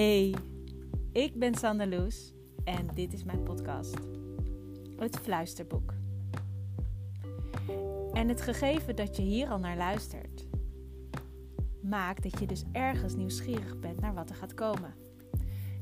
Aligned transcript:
Hey, 0.00 0.34
ik 1.12 1.38
ben 1.38 1.54
Sander 1.54 1.88
Loes 1.88 2.32
en 2.64 2.88
dit 2.94 3.12
is 3.12 3.24
mijn 3.24 3.42
podcast, 3.42 3.98
Het 4.96 5.18
Fluisterboek. 5.18 5.94
En 8.12 8.28
het 8.28 8.40
gegeven 8.40 8.96
dat 8.96 9.16
je 9.16 9.22
hier 9.22 9.48
al 9.48 9.58
naar 9.58 9.76
luistert, 9.76 10.46
maakt 11.82 12.22
dat 12.22 12.38
je 12.38 12.46
dus 12.46 12.64
ergens 12.72 13.14
nieuwsgierig 13.14 13.78
bent 13.78 14.00
naar 14.00 14.14
wat 14.14 14.30
er 14.30 14.36
gaat 14.36 14.54
komen. 14.54 14.94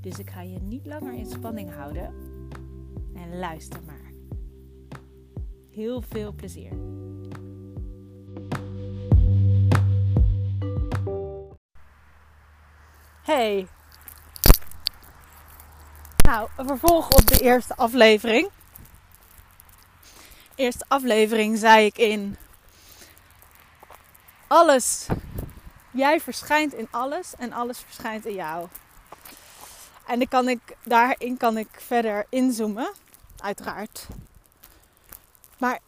Dus 0.00 0.18
ik 0.18 0.30
ga 0.30 0.42
je 0.42 0.58
niet 0.58 0.86
langer 0.86 1.14
in 1.14 1.26
spanning 1.26 1.74
houden 1.74 2.14
en 3.14 3.38
luister 3.38 3.80
maar. 3.86 4.12
Heel 5.70 6.00
veel 6.02 6.32
plezier. 6.32 6.72
Hey. 13.22 13.68
Nou, 16.28 16.48
een 16.56 16.66
vervolg 16.66 17.10
op 17.10 17.26
de 17.26 17.40
eerste 17.40 17.76
aflevering. 17.76 18.50
Eerste 20.54 20.84
aflevering 20.88 21.58
zei 21.58 21.86
ik 21.86 21.98
in 21.98 22.36
alles. 24.46 25.06
Jij 25.90 26.20
verschijnt 26.20 26.74
in 26.74 26.88
alles 26.90 27.34
en 27.38 27.52
alles 27.52 27.78
verschijnt 27.78 28.26
in 28.26 28.34
jou. 28.34 28.68
En 30.06 30.28
kan 30.28 30.48
ik, 30.48 30.76
daarin 30.84 31.36
kan 31.36 31.58
ik 31.58 31.68
verder 31.70 32.26
inzoomen, 32.28 32.92
uiteraard. 33.40 34.06
Maar 35.58 35.78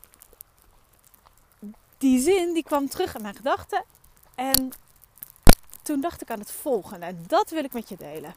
die 1.99 2.21
zin 2.21 2.55
die 2.55 2.65
kwam 2.65 2.89
terug 2.89 3.15
in 3.15 3.23
mijn 3.23 3.37
gedachten. 3.37 3.85
En 4.35 4.73
toen 5.83 6.01
dacht 6.01 6.23
ik 6.23 6.31
aan 6.31 6.41
het 6.41 6.53
volgende. 6.53 7.07
En 7.07 7.25
dat 7.27 7.51
wil 7.51 7.65
ik 7.65 7.73
met 7.73 7.89
je 7.89 7.97
delen. 7.97 8.35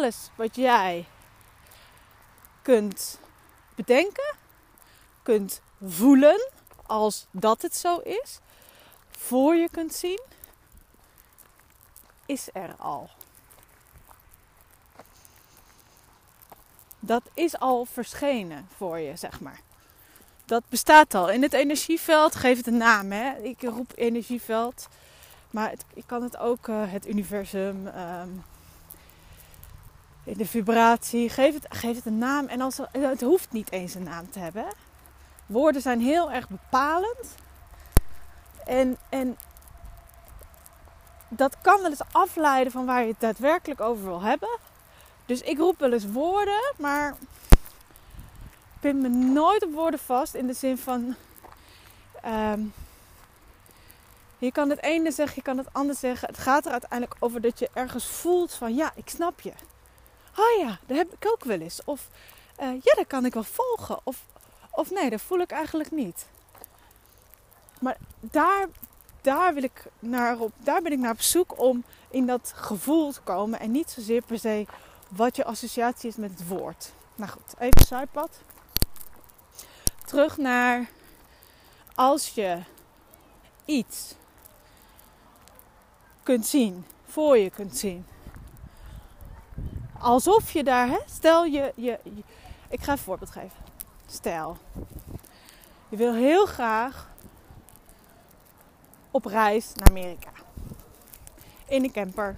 Alles 0.00 0.30
wat 0.34 0.56
jij 0.56 1.06
kunt 2.62 3.18
bedenken, 3.74 4.34
kunt 5.22 5.60
voelen 5.86 6.50
als 6.86 7.26
dat 7.30 7.62
het 7.62 7.76
zo 7.76 7.98
is, 7.98 8.38
voor 9.10 9.54
je 9.54 9.68
kunt 9.70 9.94
zien, 9.94 10.20
is 12.26 12.48
er 12.52 12.74
al. 12.78 13.10
Dat 17.00 17.22
is 17.34 17.58
al 17.58 17.84
verschenen 17.84 18.68
voor 18.76 18.98
je, 18.98 19.16
zeg 19.16 19.40
maar 19.40 19.60
dat 20.44 20.62
bestaat 20.68 21.14
al. 21.14 21.30
In 21.30 21.42
het 21.42 21.52
energieveld, 21.52 22.34
geef 22.34 22.56
het 22.56 22.66
een 22.66 22.76
naam. 22.76 23.12
Hè? 23.12 23.36
Ik 23.36 23.62
roep 23.62 23.92
energieveld. 23.94 24.88
Maar 25.50 25.70
het, 25.70 25.84
ik 25.94 26.04
kan 26.06 26.22
het 26.22 26.36
ook 26.36 26.68
uh, 26.68 26.92
het 26.92 27.08
universum. 27.08 27.86
Um, 27.86 27.92
in 27.92 28.49
de 30.24 30.46
vibratie. 30.46 31.28
Geef 31.28 31.54
het, 31.54 31.66
geef 31.68 31.96
het 31.96 32.06
een 32.06 32.18
naam. 32.18 32.46
En 32.46 32.60
als 32.60 32.78
het 32.90 33.20
hoeft 33.20 33.52
niet 33.52 33.72
eens 33.72 33.94
een 33.94 34.02
naam 34.02 34.30
te 34.30 34.38
hebben. 34.38 34.66
Woorden 35.46 35.82
zijn 35.82 36.00
heel 36.00 36.30
erg 36.32 36.48
bepalend. 36.48 37.34
En, 38.66 38.96
en 39.08 39.38
dat 41.28 41.56
kan 41.60 41.80
wel 41.80 41.90
eens 41.90 42.12
afleiden 42.12 42.72
van 42.72 42.86
waar 42.86 43.00
je 43.02 43.08
het 43.08 43.20
daadwerkelijk 43.20 43.80
over 43.80 44.04
wil 44.04 44.22
hebben. 44.22 44.58
Dus 45.26 45.40
ik 45.40 45.58
roep 45.58 45.78
wel 45.78 45.92
eens 45.92 46.10
woorden, 46.12 46.74
maar 46.76 47.16
pin 48.80 49.00
me 49.00 49.08
nooit 49.08 49.64
op 49.64 49.72
woorden 49.72 50.00
vast 50.00 50.34
in 50.34 50.46
de 50.46 50.52
zin 50.52 50.78
van. 50.78 51.14
Um, 52.26 52.72
je 54.38 54.52
kan 54.52 54.70
het 54.70 54.82
ene 54.82 55.10
zeggen, 55.10 55.36
je 55.36 55.42
kan 55.42 55.58
het 55.58 55.72
andere 55.72 55.98
zeggen. 55.98 56.28
Het 56.28 56.38
gaat 56.38 56.66
er 56.66 56.72
uiteindelijk 56.72 57.16
over 57.18 57.40
dat 57.40 57.58
je 57.58 57.70
ergens 57.72 58.06
voelt 58.06 58.54
van 58.54 58.74
ja, 58.74 58.92
ik 58.94 59.08
snap 59.08 59.40
je. 59.40 59.52
Oh 60.40 60.58
ja, 60.58 60.78
dat 60.86 60.96
heb 60.96 61.12
ik 61.12 61.26
ook 61.32 61.44
wel 61.44 61.60
eens. 61.60 61.80
Of 61.84 62.08
uh, 62.60 62.72
ja, 62.82 62.94
dat 62.94 63.06
kan 63.06 63.24
ik 63.24 63.34
wel 63.34 63.44
volgen. 63.44 64.00
Of, 64.02 64.22
of 64.70 64.90
nee, 64.90 65.10
dat 65.10 65.20
voel 65.20 65.38
ik 65.38 65.50
eigenlijk 65.50 65.90
niet. 65.90 66.26
Maar 67.80 67.96
daar, 68.20 68.68
daar, 69.20 69.54
wil 69.54 69.62
ik 69.62 69.84
naar 69.98 70.38
op, 70.38 70.52
daar 70.56 70.82
ben 70.82 70.92
ik 70.92 70.98
naar 70.98 71.12
op 71.12 71.20
zoek 71.20 71.60
om 71.60 71.84
in 72.10 72.26
dat 72.26 72.52
gevoel 72.56 73.12
te 73.12 73.20
komen. 73.20 73.60
En 73.60 73.70
niet 73.70 73.90
zozeer 73.90 74.22
per 74.22 74.38
se 74.38 74.66
wat 75.08 75.36
je 75.36 75.44
associatie 75.44 76.08
is 76.08 76.16
met 76.16 76.30
het 76.30 76.48
woord. 76.48 76.92
Nou 77.14 77.30
goed, 77.30 77.54
even 77.58 77.86
zijpad 77.86 78.40
terug 80.10 80.36
naar 80.36 80.90
als 81.94 82.28
je 82.28 82.58
iets 83.64 84.14
kunt 86.22 86.46
zien, 86.46 86.86
voor 87.06 87.38
je 87.38 87.50
kunt 87.50 87.76
zien. 87.76 88.06
Alsof 90.00 90.50
je 90.50 90.64
daar, 90.64 90.88
hè, 90.88 90.98
stel 91.06 91.44
je, 91.44 91.72
je, 91.76 91.98
ik 92.68 92.82
ga 92.82 92.92
een 92.92 92.98
voorbeeld 92.98 93.30
geven. 93.30 93.56
Stel, 94.06 94.56
je 95.88 95.96
wil 95.96 96.14
heel 96.14 96.46
graag 96.46 97.08
op 99.10 99.24
reis 99.24 99.72
naar 99.74 99.88
Amerika. 99.88 100.30
In 101.66 101.84
een 101.84 101.92
camper. 101.92 102.36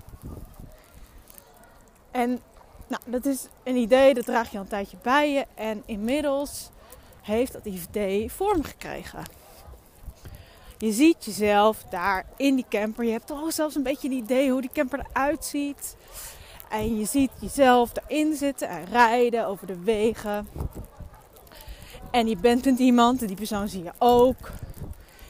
En 2.10 2.40
nou, 2.86 3.02
dat 3.04 3.24
is 3.24 3.46
een 3.62 3.76
idee, 3.76 4.14
dat 4.14 4.24
draag 4.24 4.50
je 4.50 4.56
al 4.56 4.62
een 4.62 4.68
tijdje 4.68 4.96
bij 5.02 5.32
je. 5.32 5.46
En 5.54 5.82
inmiddels 5.86 6.70
heeft 7.22 7.52
dat 7.52 7.64
idee 7.64 8.32
vorm 8.32 8.64
gekregen. 8.64 9.22
Je 10.78 10.92
ziet 10.92 11.24
jezelf 11.24 11.82
daar 11.82 12.26
in 12.36 12.54
die 12.54 12.66
camper. 12.68 13.04
Je 13.04 13.10
hebt 13.10 13.26
toch 13.26 13.52
zelfs 13.52 13.74
een 13.74 13.82
beetje 13.82 14.08
een 14.08 14.14
idee 14.14 14.50
hoe 14.50 14.60
die 14.60 14.70
camper 14.72 15.06
eruit 15.10 15.44
ziet. 15.44 15.96
En 16.72 16.98
je 16.98 17.04
ziet 17.04 17.30
jezelf 17.38 17.92
daarin 17.92 18.36
zitten 18.36 18.68
en 18.68 18.84
rijden 18.84 19.46
over 19.46 19.66
de 19.66 19.78
wegen. 19.78 20.48
En 22.10 22.28
je 22.28 22.36
bent 22.36 22.64
met 22.64 22.78
iemand 22.78 23.26
die 23.26 23.36
persoon 23.36 23.68
zie 23.68 23.82
je 23.82 23.92
ook. 23.98 24.50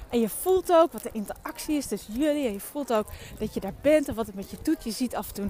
En 0.09 0.21
je 0.21 0.29
voelt 0.29 0.73
ook 0.73 0.93
wat 0.93 1.03
de 1.03 1.11
interactie 1.13 1.77
is 1.77 1.87
tussen 1.87 2.15
jullie. 2.15 2.47
En 2.47 2.53
je 2.53 2.61
voelt 2.61 2.93
ook 2.93 3.07
dat 3.39 3.55
je 3.55 3.61
daar 3.61 3.75
bent 3.81 4.09
en 4.09 4.15
wat 4.15 4.27
het 4.27 4.35
met 4.35 4.51
je 4.51 4.57
doet. 4.63 4.85
Je 4.85 4.91
ziet 4.91 5.17
af 5.17 5.29
en 5.29 5.35
toe 5.35 5.49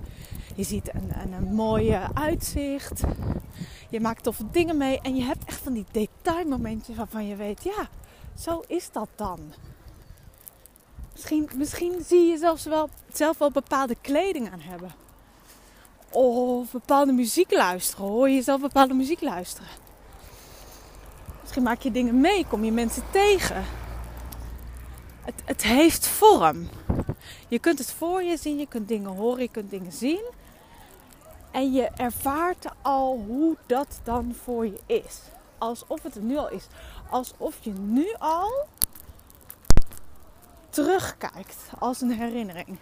je 0.56 0.62
ziet 0.62 0.94
een, 0.94 1.12
een, 1.22 1.32
een 1.32 1.54
mooie 1.54 2.00
uitzicht. 2.14 3.03
Je 3.91 4.00
maakt 4.00 4.22
toffe 4.22 4.50
dingen 4.50 4.76
mee. 4.76 5.00
En 5.00 5.16
je 5.16 5.22
hebt 5.22 5.44
echt 5.44 5.60
van 5.60 5.72
die 5.72 5.86
detailmomentjes 5.91 6.97
waarvan 6.97 7.26
je 7.26 7.36
weet, 7.36 7.62
ja, 7.62 7.88
zo 8.38 8.62
is 8.66 8.91
dat 8.92 9.09
dan. 9.16 9.41
Misschien, 11.12 11.48
misschien 11.56 12.03
zie 12.06 12.26
je 12.26 12.38
zelfs 12.38 12.64
wel, 12.64 12.88
zelf 13.12 13.38
wel 13.38 13.50
bepaalde 13.50 13.97
kleding 14.00 14.53
aan 14.53 14.60
hebben. 14.60 15.03
Of 16.12 16.71
bepaalde 16.71 17.12
muziek 17.12 17.53
luisteren. 17.53 18.06
Hoor 18.06 18.28
je 18.28 18.43
zelf 18.43 18.61
bepaalde 18.61 18.95
muziek 18.95 19.21
luisteren. 19.21 19.71
Misschien 21.41 21.62
maak 21.62 21.81
je 21.81 21.91
dingen 21.91 22.21
mee, 22.21 22.47
kom 22.47 22.65
je 22.65 22.73
mensen 22.73 23.03
tegen. 23.11 23.65
Het, 25.22 25.34
het 25.45 25.62
heeft 25.62 26.06
vorm. 26.06 26.69
Je 27.49 27.59
kunt 27.59 27.78
het 27.78 27.93
voor 27.93 28.22
je 28.22 28.37
zien, 28.37 28.59
je 28.59 28.67
kunt 28.67 28.89
dingen 28.89 29.11
horen, 29.11 29.43
je 29.43 29.49
kunt 29.49 29.71
dingen 29.71 29.93
zien. 29.93 30.22
En 31.51 31.72
je 31.72 31.91
ervaart 31.97 32.67
al 32.83 33.25
hoe 33.27 33.56
dat 33.67 34.01
dan 34.05 34.34
voor 34.43 34.67
je 34.67 34.81
is. 34.87 35.21
Alsof 35.59 36.03
het 36.03 36.22
nu 36.22 36.37
al 36.37 36.51
is. 36.51 36.67
Alsof 37.11 37.59
je 37.61 37.72
nu 37.72 38.15
al 38.19 38.67
terugkijkt 40.71 41.56
als 41.78 42.01
een 42.01 42.11
herinnering. 42.11 42.78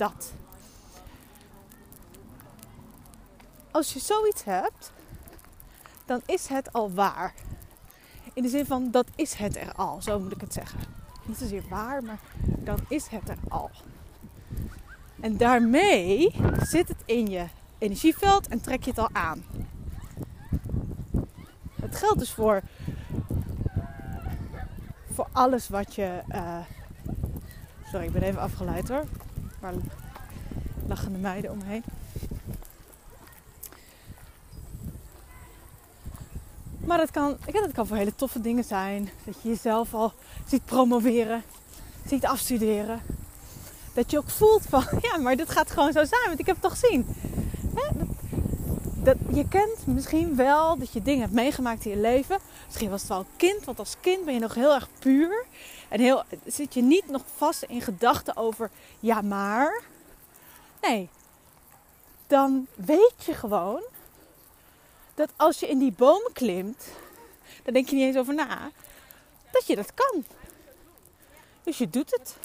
Dat. 0.00 0.32
Als 3.70 3.92
je 3.92 3.98
zoiets 3.98 4.44
hebt, 4.44 4.92
dan 6.04 6.20
is 6.26 6.46
het 6.46 6.72
al 6.72 6.92
waar. 6.92 7.34
In 8.32 8.42
de 8.42 8.48
zin 8.48 8.66
van 8.66 8.90
dat 8.90 9.06
is 9.16 9.34
het 9.34 9.56
er 9.56 9.72
al, 9.72 10.02
zo 10.02 10.20
moet 10.20 10.32
ik 10.32 10.40
het 10.40 10.52
zeggen. 10.52 10.80
Niet 11.24 11.36
zozeer 11.36 11.62
waar, 11.68 12.02
maar 12.02 12.18
dan 12.42 12.78
is 12.88 13.06
het 13.06 13.28
er 13.28 13.36
al. 13.48 13.70
En 15.20 15.36
daarmee 15.36 16.34
zit 16.60 16.88
het 16.88 17.02
in 17.04 17.26
je 17.26 17.46
energieveld 17.78 18.48
en 18.48 18.60
trek 18.60 18.84
je 18.84 18.90
het 18.90 18.98
al 18.98 19.10
aan. 19.12 19.44
Het 21.80 21.96
geldt 21.96 22.18
dus 22.18 22.32
voor, 22.32 22.60
voor 25.12 25.28
alles 25.32 25.68
wat 25.68 25.94
je. 25.94 26.22
Uh, 26.28 26.58
sorry, 27.90 28.06
ik 28.06 28.12
ben 28.12 28.22
even 28.22 28.40
afgeleid 28.40 28.88
hoor. 28.88 29.04
Maar 29.60 29.72
lachende 30.86 31.18
meiden 31.18 31.50
omheen. 31.50 31.82
Maar 36.84 36.98
dat 36.98 37.10
kan, 37.10 37.36
dat 37.52 37.72
kan 37.72 37.86
voor 37.86 37.96
hele 37.96 38.14
toffe 38.14 38.40
dingen 38.40 38.64
zijn. 38.64 39.10
Dat 39.24 39.34
je 39.42 39.48
jezelf 39.48 39.94
al 39.94 40.12
ziet 40.46 40.64
promoveren, 40.64 41.42
ziet 42.06 42.24
afstuderen. 42.24 43.00
Dat 43.94 44.10
je 44.10 44.18
ook 44.18 44.30
voelt 44.30 44.62
van, 44.68 44.84
ja, 45.10 45.16
maar 45.16 45.36
dit 45.36 45.50
gaat 45.50 45.70
gewoon 45.70 45.92
zo 45.92 46.04
zijn, 46.04 46.26
want 46.26 46.38
ik 46.38 46.46
heb 46.46 46.54
het 46.54 46.64
toch 46.64 46.78
gezien. 46.80 47.06
Dat, 49.02 49.16
je 49.32 49.48
kent 49.48 49.86
misschien 49.86 50.36
wel 50.36 50.78
dat 50.78 50.92
je 50.92 51.02
dingen 51.02 51.20
hebt 51.20 51.32
meegemaakt 51.32 51.84
in 51.84 51.90
je 51.90 51.96
leven. 51.96 52.38
Misschien 52.66 52.90
was 52.90 53.00
het 53.00 53.10
wel 53.10 53.26
kind, 53.36 53.64
want 53.64 53.78
als 53.78 53.96
kind 54.00 54.24
ben 54.24 54.34
je 54.34 54.40
nog 54.40 54.54
heel 54.54 54.74
erg 54.74 54.88
puur. 54.98 55.44
En 55.88 56.00
heel, 56.00 56.22
zit 56.46 56.74
je 56.74 56.82
niet 56.82 57.08
nog 57.08 57.22
vast 57.36 57.62
in 57.62 57.80
gedachten 57.80 58.36
over 58.36 58.70
ja 59.00 59.20
maar. 59.20 59.82
Nee, 60.80 61.08
dan 62.26 62.66
weet 62.74 63.24
je 63.24 63.34
gewoon 63.34 63.82
dat 65.14 65.30
als 65.36 65.60
je 65.60 65.68
in 65.68 65.78
die 65.78 65.92
boom 65.92 66.22
klimt, 66.32 66.84
daar 67.62 67.74
denk 67.74 67.88
je 67.88 67.96
niet 67.96 68.04
eens 68.04 68.16
over 68.16 68.34
na, 68.34 68.70
dat 69.50 69.66
je 69.66 69.76
dat 69.76 69.94
kan. 69.94 70.24
Dus 71.62 71.78
je 71.78 71.90
doet 71.90 72.10
het. 72.10 72.36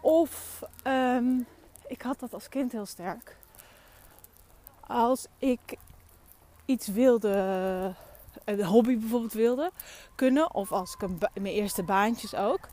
Of 0.00 0.62
um, 0.84 1.46
ik 1.88 2.02
had 2.02 2.20
dat 2.20 2.34
als 2.34 2.48
kind 2.48 2.72
heel 2.72 2.86
sterk. 2.86 3.36
Als 4.86 5.26
ik 5.38 5.76
iets 6.64 6.86
wilde, 6.86 7.94
een 8.44 8.64
hobby 8.64 8.98
bijvoorbeeld 8.98 9.32
wilde 9.32 9.70
kunnen, 10.14 10.54
of 10.54 10.72
als 10.72 10.94
ik 10.94 11.02
een 11.02 11.18
mijn 11.18 11.54
eerste 11.54 11.82
baantjes 11.82 12.34
ook. 12.34 12.68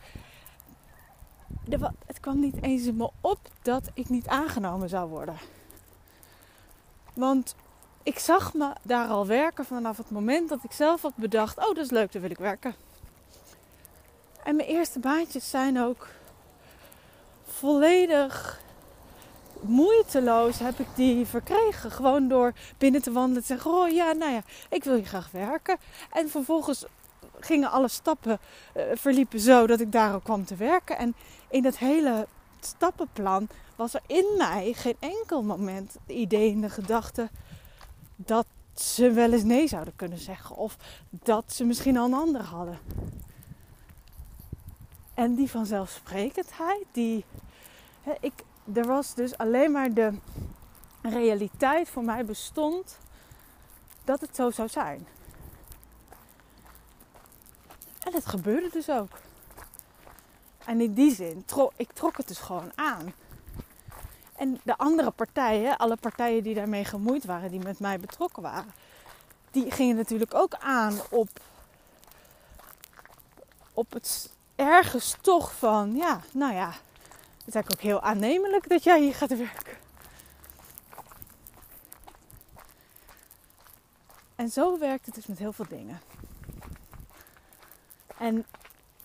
Het 2.06 2.20
kwam 2.20 2.40
niet 2.40 2.62
eens 2.64 2.86
in 2.86 2.96
me 2.96 3.10
op 3.22 3.40
dat 3.62 3.90
ik 3.94 4.10
niet 4.10 4.28
aangenomen 4.28 4.90
zou 4.90 5.10
worden. 5.10 5.38
Want 7.14 7.56
ik 8.04 8.20
zag 8.20 8.54
me 8.54 8.74
daar 8.82 9.08
al 9.08 9.26
werken 9.28 9.66
vanaf 9.66 9.98
het 9.98 10.10
moment 10.10 10.50
dat 10.50 10.64
ik 10.64 10.72
zelf 10.72 11.02
had 11.02 11.16
bedacht: 11.16 11.58
oh, 11.58 11.66
dat 11.66 11.78
is 11.78 11.92
leuk, 11.92 12.12
daar 12.12 12.22
wil 12.22 12.32
ik 12.32 12.38
werken. 12.38 12.76
En 14.44 14.56
mijn 14.56 14.68
eerste 14.68 15.00
baantjes 15.00 15.50
zijn 15.50 15.80
ook 15.80 16.08
volledig 17.46 18.62
moeiteloos 19.64 20.60
heb 20.60 20.80
ik 20.80 20.88
die 20.96 21.26
verkregen. 21.26 21.92
Gewoon 21.92 22.28
door 22.28 22.54
binnen 22.78 23.02
te 23.02 23.12
wandelen 23.12 23.36
en 23.36 23.42
te 23.42 23.54
zeggen: 23.54 23.72
Oh 23.72 23.90
ja, 23.90 24.12
nou 24.12 24.32
ja, 24.32 24.42
ik 24.70 24.84
wil 24.84 24.96
hier 24.96 25.06
graag 25.06 25.32
werken. 25.32 25.78
En 26.12 26.30
vervolgens 26.30 26.86
gingen 27.40 27.72
alle 27.72 27.88
stappen 27.88 28.40
uh, 28.78 28.84
verliepen 28.94 29.40
zo 29.40 29.68
dat 29.68 29.80
ik 29.80 29.92
daar 29.92 30.16
ook 30.16 30.24
kwam 30.24 30.46
te 30.46 30.56
werken. 30.56 30.98
En 30.98 31.16
in 31.50 31.64
dat 31.64 31.78
hele 31.78 32.28
stappenplan 32.60 33.48
was 33.76 33.94
er 33.94 34.02
in 34.08 34.26
mij 34.38 34.74
geen 34.74 34.98
enkel 35.00 35.44
moment 35.44 35.96
de 36.06 36.14
idee 36.14 36.60
de 36.60 36.70
gedachte 36.70 37.30
dat 38.16 38.46
ze 38.74 39.12
wel 39.12 39.34
eens 39.34 39.44
nee 39.44 39.68
zouden 39.68 39.96
kunnen 39.96 40.18
zeggen. 40.18 40.56
Of 40.56 40.78
dat 41.10 41.44
ze 41.48 41.66
misschien 41.66 41.98
al 41.98 42.06
een 42.06 42.14
ander 42.14 42.42
hadden. 42.42 42.80
En 45.14 45.36
die 45.36 45.50
vanzelfsprekendheid, 45.50 46.86
die. 46.92 47.26
Ik, 48.20 48.34
er 48.74 48.88
was 48.88 49.14
dus 49.14 49.38
alleen 49.38 49.72
maar 49.72 49.94
de 49.94 50.14
realiteit 51.02 51.90
voor 51.90 52.04
mij 52.04 52.26
bestond 52.26 52.98
dat 54.04 54.22
het 54.22 54.36
zo 54.36 54.52
zou 54.52 54.68
zijn. 54.68 55.08
En 58.00 58.12
dat 58.12 58.26
gebeurde 58.26 58.70
dus 58.72 58.90
ook. 58.90 59.20
En 60.66 60.82
in 60.82 60.94
die 60.94 61.16
zin, 61.16 61.46
trok, 61.46 61.72
ik 61.76 61.92
trok 61.92 62.18
het 62.18 62.28
dus 62.28 62.40
gewoon 62.40 62.72
aan. 62.76 63.14
En 64.36 64.60
de 64.64 64.78
andere 64.78 65.12
partijen, 65.12 65.78
alle 65.78 65.96
partijen 65.96 66.44
die 66.44 66.56
daarmee 66.56 66.86
gemoeid 66.86 67.26
waren, 67.26 67.52
die 67.52 67.60
met 67.60 67.80
mij 67.80 68.00
betrokken 68.00 68.42
waren, 68.44 68.74
die 69.52 69.72
gingen 69.72 69.96
natuurlijk 69.96 70.34
ook 70.34 70.54
aan 70.54 70.94
op, 71.10 71.30
op 73.74 73.92
het 73.92 74.30
ergens 74.56 75.16
toch 75.22 75.54
van, 75.54 75.96
ja, 75.96 76.20
nou 76.32 76.54
ja, 76.54 76.68
het 76.68 76.93
is 77.46 77.54
eigenlijk 77.54 77.74
ook 77.74 77.90
heel 77.90 78.02
aannemelijk 78.02 78.70
dat 78.70 78.84
jij 78.84 79.02
hier 79.02 79.16
gaat 79.16 79.38
werken. 79.38 79.78
En 84.36 84.50
zo 84.50 84.80
werkt 84.80 85.06
het 85.06 85.16
dus 85.16 85.26
met 85.26 85.40
heel 85.40 85.54
veel 85.54 85.66
dingen. 85.70 86.02
En 88.18 88.46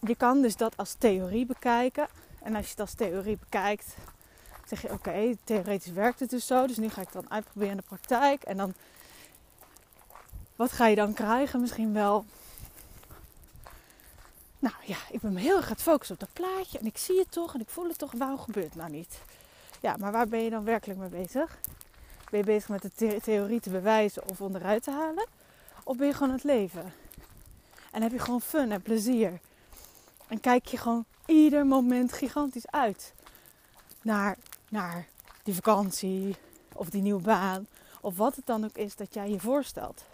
je 0.00 0.16
kan 0.16 0.42
dus 0.42 0.56
dat 0.56 0.76
als 0.76 0.94
theorie 0.94 1.46
bekijken. 1.46 2.08
En 2.42 2.54
als 2.54 2.64
je 2.64 2.70
het 2.70 2.80
als 2.80 2.94
theorie 2.94 3.38
bekijkt, 3.38 3.96
zeg 4.66 4.82
je 4.82 4.92
oké, 4.92 5.36
theoretisch 5.44 5.92
werkt 5.92 6.20
het 6.20 6.30
dus 6.30 6.46
zo. 6.46 6.66
Dus 6.66 6.76
nu 6.76 6.88
ga 6.88 7.00
ik 7.00 7.08
het 7.12 7.22
dan 7.22 7.30
uitproberen 7.30 7.70
in 7.70 7.76
de 7.76 7.82
praktijk. 7.82 8.42
En 8.42 8.56
dan, 8.56 8.74
wat 10.56 10.72
ga 10.72 10.86
je 10.86 10.96
dan 10.96 11.12
krijgen? 11.12 11.60
Misschien 11.60 11.92
wel 11.92 12.24
nou 14.58 14.74
ja, 14.84 14.96
ik 15.10 15.20
ben 15.20 15.32
me 15.32 15.40
heel 15.40 15.56
erg 15.56 15.64
aan 15.64 15.72
het 15.72 15.82
focussen 15.82 16.14
op 16.14 16.20
dat 16.20 16.32
plaatje. 16.32 16.78
En 16.78 16.86
ik 16.86 16.98
zie 16.98 17.18
het 17.18 17.32
toch 17.32 17.54
en 17.54 17.60
ik 17.60 17.68
voel 17.68 17.88
het 17.88 17.98
toch. 17.98 18.12
Waarom 18.12 18.38
gebeurt 18.38 18.66
het 18.66 18.74
nou 18.74 18.90
niet? 18.90 19.20
Ja, 19.80 19.96
maar 19.98 20.12
waar 20.12 20.28
ben 20.28 20.42
je 20.42 20.50
dan 20.50 20.64
werkelijk 20.64 20.98
mee 20.98 21.08
bezig? 21.08 21.58
Ben 22.30 22.40
je 22.40 22.46
bezig 22.46 22.68
met 22.68 22.82
de 22.82 23.20
theorie 23.20 23.60
te 23.60 23.70
bewijzen 23.70 24.28
of 24.28 24.40
onderuit 24.40 24.82
te 24.82 24.90
halen? 24.90 25.26
Of 25.84 25.96
ben 25.96 26.06
je 26.06 26.12
gewoon 26.12 26.32
het 26.32 26.44
leven? 26.44 26.92
En 27.90 28.02
heb 28.02 28.12
je 28.12 28.18
gewoon 28.18 28.40
fun 28.40 28.72
en 28.72 28.82
plezier? 28.82 29.40
En 30.28 30.40
kijk 30.40 30.66
je 30.66 30.76
gewoon 30.76 31.04
ieder 31.26 31.66
moment 31.66 32.12
gigantisch 32.12 32.70
uit 32.70 33.14
naar, 34.02 34.36
naar 34.68 35.06
die 35.42 35.54
vakantie 35.54 36.36
of 36.72 36.90
die 36.90 37.02
nieuwe 37.02 37.22
baan 37.22 37.66
of 38.00 38.16
wat 38.16 38.36
het 38.36 38.46
dan 38.46 38.64
ook 38.64 38.76
is 38.76 38.96
dat 38.96 39.14
jij 39.14 39.30
je 39.30 39.40
voorstelt. 39.40 40.04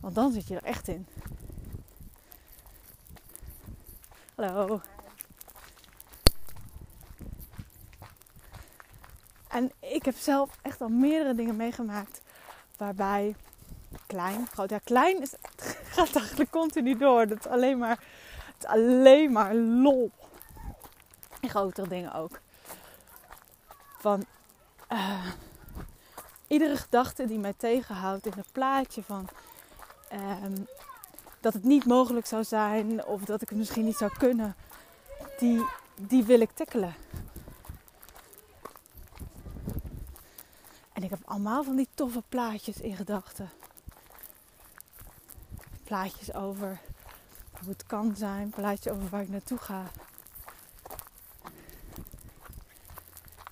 Want 0.00 0.14
dan 0.14 0.32
zit 0.32 0.48
je 0.48 0.56
er 0.56 0.64
echt 0.64 0.88
in. 0.88 1.06
Hallo. 4.34 4.80
En 9.48 9.72
ik 9.80 10.04
heb 10.04 10.16
zelf 10.16 10.58
echt 10.62 10.80
al 10.80 10.88
meerdere 10.88 11.34
dingen 11.34 11.56
meegemaakt 11.56 12.20
waarbij 12.76 13.34
klein, 14.06 14.46
groot, 14.46 14.70
ja 14.70 14.78
klein 14.78 15.20
is, 15.20 15.32
het 15.32 15.78
gaat 15.94 16.16
eigenlijk 16.16 16.50
continu 16.50 16.96
door. 16.96 17.26
Dat 17.26 17.38
is 17.38 17.46
alleen 17.46 17.78
maar, 17.78 17.98
het 18.54 18.56
is 18.58 18.66
alleen 18.66 19.32
maar 19.32 19.54
lol. 19.54 20.10
En 21.40 21.48
grotere 21.48 21.88
dingen 21.88 22.12
ook. 22.12 22.40
Van 23.98 24.24
uh, 24.92 25.26
iedere 26.46 26.76
gedachte 26.76 27.26
die 27.26 27.38
mij 27.38 27.54
tegenhoudt 27.56 28.26
in 28.26 28.32
het 28.36 28.52
plaatje 28.52 29.02
van 29.02 29.28
Ehm, 30.10 30.56
dat 31.40 31.52
het 31.52 31.64
niet 31.64 31.84
mogelijk 31.84 32.26
zou 32.26 32.44
zijn 32.44 33.04
of 33.04 33.24
dat 33.24 33.42
ik 33.42 33.48
het 33.48 33.58
misschien 33.58 33.84
niet 33.84 33.96
zou 33.96 34.12
kunnen, 34.18 34.56
die, 35.38 35.64
die 35.94 36.24
wil 36.24 36.40
ik 36.40 36.50
tackelen. 36.50 36.94
En 40.92 41.02
ik 41.02 41.10
heb 41.10 41.20
allemaal 41.24 41.64
van 41.64 41.76
die 41.76 41.88
toffe 41.94 42.22
plaatjes 42.28 42.80
in 42.80 42.96
gedachten. 42.96 43.50
Plaatjes 45.84 46.34
over 46.34 46.80
hoe 47.60 47.68
het 47.68 47.86
kan 47.86 48.16
zijn, 48.16 48.50
plaatjes 48.50 48.92
over 48.92 49.08
waar 49.08 49.22
ik 49.22 49.28
naartoe 49.28 49.58
ga. 49.58 49.82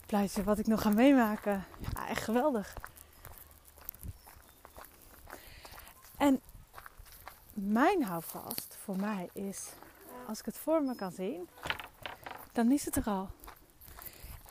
Plaatjes 0.07 0.45
wat 0.45 0.59
ik 0.59 0.67
nog 0.67 0.83
ga 0.83 0.91
meemaken. 0.91 1.65
Ja, 1.79 2.09
echt 2.09 2.23
geweldig. 2.23 2.75
En 6.17 6.41
mijn 7.73 8.05
houvast 8.05 8.77
voor 8.85 8.97
mij 8.97 9.29
is, 9.33 9.69
als 10.29 10.39
ik 10.39 10.45
het 10.45 10.59
voor 10.59 10.83
me 10.83 10.95
kan 10.95 11.13
zien, 11.13 11.49
dan 12.53 12.73
is 12.73 12.85
het 12.85 12.97
er 12.97 13.05
al. 13.05 13.29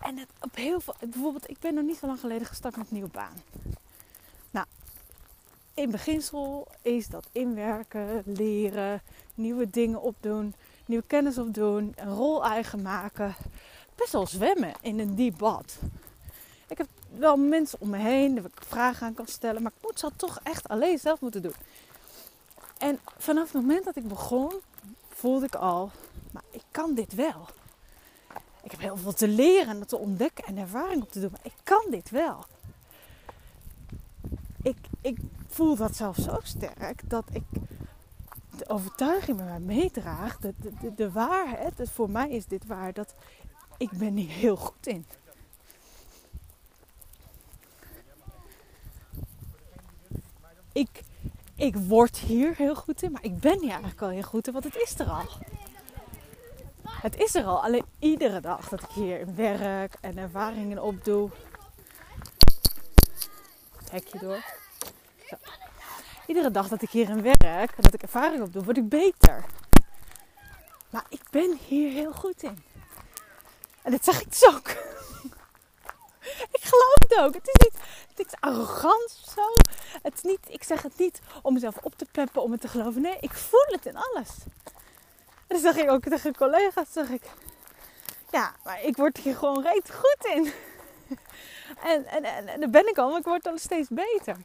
En 0.01 0.17
het, 0.17 0.29
op 0.41 0.55
heel 0.55 0.79
veel, 0.79 0.93
bijvoorbeeld, 0.99 1.49
ik 1.49 1.59
ben 1.59 1.73
nog 1.73 1.83
niet 1.83 1.97
zo 1.97 2.07
lang 2.07 2.19
geleden 2.19 2.47
gestart 2.47 2.75
met 2.75 2.87
een 2.87 2.93
nieuwe 2.93 3.09
baan. 3.09 3.41
Nou, 4.51 4.65
in 5.73 5.91
beginsel 5.91 6.67
is 6.81 7.07
dat 7.07 7.29
inwerken, 7.31 8.23
leren, 8.25 9.01
nieuwe 9.35 9.69
dingen 9.69 10.01
opdoen, 10.01 10.53
nieuwe 10.85 11.03
kennis 11.07 11.37
opdoen, 11.37 11.93
een 11.95 12.15
rol 12.15 12.45
eigen 12.45 12.81
maken. 12.81 13.35
Best 13.95 14.11
wel 14.11 14.27
zwemmen 14.27 14.73
in 14.81 14.99
een 14.99 15.15
diep 15.15 15.37
bad. 15.37 15.77
Ik 16.67 16.77
heb 16.77 16.87
wel 17.09 17.37
mensen 17.37 17.81
om 17.81 17.89
me 17.89 17.97
heen 17.97 18.35
waar 18.35 18.51
ik 18.55 18.61
vragen 18.65 19.07
aan 19.07 19.13
kan 19.13 19.27
stellen, 19.27 19.61
maar 19.61 19.71
ik 19.77 19.83
moet 19.83 19.99
ze 19.99 20.09
toch 20.15 20.39
echt 20.43 20.67
alleen 20.67 20.99
zelf 20.99 21.19
moeten 21.19 21.41
doen. 21.41 21.55
En 22.77 22.99
vanaf 23.17 23.51
het 23.51 23.61
moment 23.61 23.85
dat 23.85 23.95
ik 23.95 24.07
begon, 24.07 24.51
voelde 25.09 25.45
ik 25.45 25.55
al, 25.55 25.91
maar 26.31 26.43
ik 26.51 26.63
kan 26.71 26.93
dit 26.93 27.13
wel. 27.13 27.47
Ik 28.63 28.71
heb 28.71 28.79
heel 28.79 28.97
veel 28.97 29.13
te 29.13 29.27
leren 29.27 29.79
en 29.79 29.87
te 29.87 29.97
ontdekken 29.97 30.45
en 30.45 30.57
ervaring 30.57 31.01
op 31.01 31.11
te 31.11 31.19
doen, 31.19 31.31
maar 31.31 31.39
ik 31.43 31.55
kan 31.63 31.85
dit 31.89 32.09
wel. 32.09 32.45
Ik, 34.61 34.77
ik 35.01 35.17
voel 35.47 35.75
dat 35.75 35.95
zelfs 35.95 36.23
zo 36.23 36.39
sterk 36.43 37.09
dat 37.09 37.25
ik 37.31 37.43
de 38.57 38.69
overtuiging 38.69 39.37
met 39.37 39.47
mij 39.47 39.59
meedraag, 39.59 40.37
de, 40.37 40.53
de, 40.95 41.11
waarheid, 41.11 41.73
voor 41.93 42.09
mij 42.09 42.29
is 42.29 42.45
dit 42.45 42.65
waar, 42.65 42.93
dat 42.93 43.13
ik 43.77 43.91
ben 43.91 44.15
hier 44.15 44.29
heel 44.29 44.55
goed 44.55 44.87
in. 44.87 45.05
Ik 50.71 51.03
ik 51.57 51.75
word 51.75 52.17
hier 52.17 52.55
heel 52.55 52.75
goed 52.75 53.01
in, 53.01 53.11
maar 53.11 53.23
ik 53.23 53.39
ben 53.39 53.59
hier 53.59 53.69
eigenlijk 53.69 54.01
al 54.01 54.09
heel 54.09 54.21
goed 54.21 54.47
in, 54.47 54.53
want 54.53 54.65
het 54.65 54.75
is 54.75 54.99
er 54.99 55.09
al. 55.09 55.25
Het 56.89 57.17
is 57.17 57.35
er 57.35 57.43
al. 57.43 57.63
Alleen 57.63 57.85
iedere 57.99 58.39
dag 58.39 58.69
dat 58.69 58.81
ik 58.81 58.89
hier 58.89 59.35
werk 59.35 59.95
en 60.01 60.17
ervaringen 60.17 60.83
opdoe. 60.83 61.29
Hekje 63.91 64.19
door. 64.19 64.43
Iedere 66.27 66.51
dag 66.51 66.67
dat 66.67 66.81
ik 66.81 66.89
hier 66.89 67.09
in 67.09 67.21
werk 67.21 67.71
en 67.71 67.81
dat 67.81 67.93
ik 67.93 68.01
ervaring 68.01 68.41
opdoe, 68.41 68.63
word 68.63 68.77
ik 68.77 68.89
beter. 68.89 69.45
Maar 70.89 71.05
ik 71.09 71.21
ben 71.29 71.57
hier 71.67 71.91
heel 71.91 72.13
goed 72.13 72.43
in. 72.43 72.63
En 73.81 73.91
dat 73.91 74.03
zeg 74.03 74.21
ik 74.21 74.29
dus 74.29 74.47
ook. 74.47 74.75
Geloof 76.67 76.95
het 76.97 77.17
ook. 77.17 77.33
Het 77.33 77.47
is 77.47 77.65
niet 77.65 77.77
het 78.17 78.27
is 78.27 78.33
arrogant 78.39 79.19
of 79.25 79.33
zo. 79.33 79.71
Het 80.01 80.13
is 80.13 80.21
niet, 80.21 80.39
ik 80.47 80.63
zeg 80.63 80.81
het 80.81 80.97
niet 80.97 81.19
om 81.41 81.53
mezelf 81.53 81.77
op 81.81 81.95
te 81.95 82.05
peppen, 82.11 82.41
om 82.41 82.51
het 82.51 82.61
te 82.61 82.67
geloven. 82.67 83.01
Nee, 83.01 83.17
ik 83.19 83.33
voel 83.33 83.65
het 83.65 83.85
in 83.85 83.95
alles. 83.95 84.29
En 85.47 85.55
dan 85.55 85.59
zeg 85.59 85.75
ik 85.75 85.89
ook 85.89 86.03
tegen 86.03 86.35
collega's, 86.35 86.91
zeg 86.91 87.09
ik... 87.09 87.23
Ja, 88.31 88.55
maar 88.63 88.83
ik 88.83 88.97
word 88.97 89.17
hier 89.17 89.35
gewoon 89.35 89.63
reet 89.63 89.91
goed 89.93 90.25
in. 90.25 90.51
en, 91.91 92.05
en, 92.05 92.23
en, 92.23 92.59
daar 92.59 92.69
ben 92.69 92.87
ik 92.87 92.97
al, 92.97 93.09
maar 93.09 93.19
ik 93.19 93.25
word 93.25 93.47
al 93.47 93.57
steeds 93.57 93.89
beter. 93.89 94.37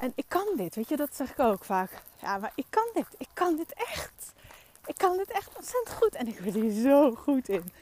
En 0.00 0.12
ik 0.14 0.24
kan 0.28 0.46
dit, 0.56 0.74
weet 0.74 0.88
je, 0.88 0.96
dat 0.96 1.16
zeg 1.16 1.30
ik 1.30 1.38
ook 1.38 1.64
vaak. 1.64 1.90
Ja, 2.20 2.38
maar 2.38 2.52
ik 2.54 2.66
kan 2.70 2.86
dit. 2.94 3.06
Ik 3.16 3.28
kan 3.32 3.56
dit 3.56 3.72
echt. 3.74 4.32
Ik 4.86 4.94
kan 4.96 5.16
dit 5.16 5.30
echt 5.30 5.56
ontzettend 5.56 5.96
goed. 5.96 6.14
En 6.14 6.26
ik 6.26 6.40
word 6.40 6.54
hier 6.54 6.82
zo 6.82 7.14
goed 7.14 7.48
in. 7.48 7.72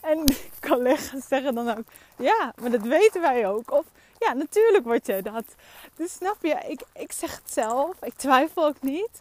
En 0.00 0.24
collega's 0.68 1.28
zeggen 1.28 1.54
dan 1.54 1.68
ook, 1.78 1.84
ja, 2.18 2.52
maar 2.60 2.70
dat 2.70 2.82
weten 2.82 3.20
wij 3.20 3.48
ook. 3.48 3.70
Of 3.70 3.84
ja, 4.18 4.32
natuurlijk 4.32 4.84
word 4.84 5.06
je 5.06 5.22
dat. 5.22 5.44
Dus 5.96 6.12
snap 6.12 6.36
je, 6.40 6.56
ik, 6.68 6.80
ik 6.94 7.12
zeg 7.12 7.36
het 7.36 7.52
zelf, 7.52 7.96
ik 8.02 8.14
twijfel 8.14 8.64
ook 8.64 8.82
niet. 8.82 9.20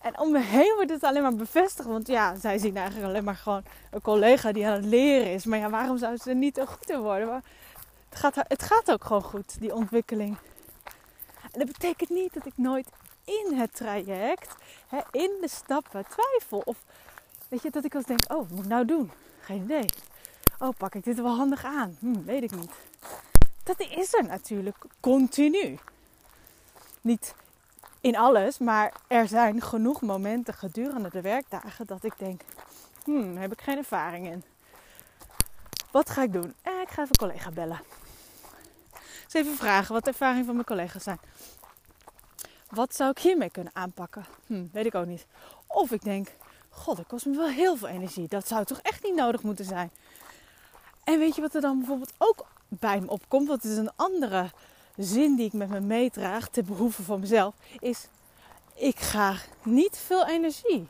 En 0.00 0.18
om 0.18 0.30
me 0.30 0.40
heen 0.40 0.72
wordt 0.74 0.90
het 0.90 1.02
alleen 1.02 1.22
maar 1.22 1.34
bevestigd. 1.34 1.88
Want 1.88 2.06
ja, 2.06 2.34
zij 2.34 2.58
zien 2.58 2.76
eigenlijk 2.76 3.08
alleen 3.08 3.24
maar 3.24 3.36
gewoon 3.36 3.64
een 3.90 4.00
collega 4.00 4.52
die 4.52 4.66
aan 4.66 4.72
het 4.72 4.84
leren 4.84 5.32
is. 5.32 5.44
Maar 5.44 5.58
ja, 5.58 5.70
waarom 5.70 5.98
zou 5.98 6.16
ze 6.16 6.32
niet 6.32 6.56
zo 6.56 6.66
goed 6.66 6.94
worden? 6.96 7.28
Maar 7.28 7.42
het, 8.08 8.18
gaat, 8.18 8.34
het 8.48 8.62
gaat 8.62 8.90
ook 8.90 9.04
gewoon 9.04 9.22
goed, 9.22 9.60
die 9.60 9.74
ontwikkeling. 9.74 10.36
En 11.52 11.58
dat 11.58 11.66
betekent 11.66 12.10
niet 12.10 12.34
dat 12.34 12.46
ik 12.46 12.52
nooit 12.56 12.88
in 13.24 13.58
het 13.58 13.74
traject, 13.74 14.54
hè, 14.88 14.98
in 15.10 15.30
de 15.40 15.48
stappen, 15.48 16.04
twijfel. 16.08 16.62
Of 16.64 16.76
weet 17.48 17.62
je, 17.62 17.70
dat 17.70 17.84
ik 17.84 17.94
eens 17.94 18.06
denk, 18.06 18.20
oh, 18.28 18.36
wat 18.36 18.50
moet 18.50 18.64
ik 18.64 18.70
nou 18.70 18.84
doen? 18.84 19.10
Geen 19.46 19.62
idee. 19.62 19.84
Oh, 20.58 20.68
pak 20.76 20.94
ik 20.94 21.04
dit 21.04 21.16
wel 21.20 21.36
handig 21.36 21.64
aan? 21.64 21.96
Hm, 22.00 22.24
weet 22.24 22.42
ik 22.42 22.50
niet. 22.50 22.70
Dat 23.62 23.80
is 23.80 24.14
er 24.14 24.24
natuurlijk 24.24 24.76
continu. 25.00 25.78
Niet 27.00 27.34
in 28.00 28.16
alles, 28.16 28.58
maar 28.58 28.92
er 29.06 29.28
zijn 29.28 29.62
genoeg 29.62 30.00
momenten 30.00 30.54
gedurende 30.54 31.08
de 31.10 31.20
werkdagen 31.20 31.86
dat 31.86 32.04
ik 32.04 32.12
denk: 32.16 32.40
hmm, 33.04 33.36
heb 33.36 33.52
ik 33.52 33.60
geen 33.60 33.76
ervaring 33.76 34.26
in. 34.26 34.44
Wat 35.90 36.10
ga 36.10 36.22
ik 36.22 36.32
doen? 36.32 36.54
Eh, 36.62 36.80
ik 36.80 36.88
ga 36.88 37.02
even 37.02 37.08
een 37.08 37.28
collega 37.28 37.50
bellen. 37.50 37.80
Even 39.32 39.56
vragen 39.56 39.94
wat 39.94 40.04
de 40.04 40.10
ervaringen 40.10 40.44
van 40.44 40.54
mijn 40.54 40.66
collega's 40.66 41.02
zijn. 41.02 41.20
Wat 42.70 42.94
zou 42.94 43.10
ik 43.10 43.18
hiermee 43.18 43.50
kunnen 43.50 43.74
aanpakken? 43.74 44.26
Hm, 44.46 44.64
weet 44.72 44.86
ik 44.86 44.94
ook 44.94 45.06
niet. 45.06 45.26
Of 45.66 45.90
ik 45.90 46.02
denk, 46.02 46.28
god, 46.76 46.96
dat 46.96 47.06
kost 47.06 47.26
me 47.26 47.36
wel 47.36 47.48
heel 47.48 47.76
veel 47.76 47.88
energie. 47.88 48.28
Dat 48.28 48.48
zou 48.48 48.64
toch 48.64 48.80
echt 48.82 49.02
niet 49.02 49.14
nodig 49.14 49.42
moeten 49.42 49.64
zijn. 49.64 49.90
En 51.04 51.18
weet 51.18 51.34
je 51.34 51.40
wat 51.40 51.54
er 51.54 51.60
dan 51.60 51.78
bijvoorbeeld 51.78 52.12
ook 52.18 52.46
bij 52.68 53.00
me 53.00 53.08
opkomt? 53.08 53.48
Het 53.48 53.64
is 53.64 53.76
een 53.76 53.90
andere 53.96 54.50
zin 54.96 55.36
die 55.36 55.46
ik 55.46 55.52
met 55.52 55.68
me 55.68 55.80
meedraag 55.80 56.48
ten 56.48 56.64
behoeve 56.64 57.02
van 57.02 57.20
mezelf. 57.20 57.54
Is, 57.78 58.08
ik 58.74 58.98
ga 58.98 59.36
niet 59.62 59.96
veel 59.96 60.26
energie 60.26 60.88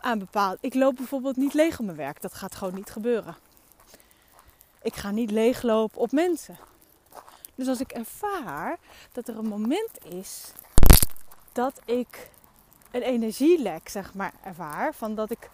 aan 0.00 0.18
bepaald. 0.18 0.58
Ik 0.60 0.74
loop 0.74 0.96
bijvoorbeeld 0.96 1.36
niet 1.36 1.54
leeg 1.54 1.78
op 1.78 1.84
mijn 1.84 1.96
werk. 1.96 2.20
Dat 2.20 2.34
gaat 2.34 2.54
gewoon 2.54 2.74
niet 2.74 2.90
gebeuren. 2.90 3.36
Ik 4.82 4.94
ga 4.94 5.10
niet 5.10 5.30
leeglopen 5.30 6.00
op 6.00 6.12
mensen. 6.12 6.58
Dus 7.54 7.68
als 7.68 7.80
ik 7.80 7.92
ervaar 7.92 8.78
dat 9.12 9.28
er 9.28 9.38
een 9.38 9.48
moment 9.48 10.04
is 10.04 10.52
dat 11.52 11.80
ik 11.84 12.30
een 12.94 13.02
energielek, 13.02 13.88
zeg 13.88 14.14
maar, 14.14 14.32
ervaar. 14.42 14.94
Van 14.94 15.14
dat 15.14 15.30
ik, 15.30 15.50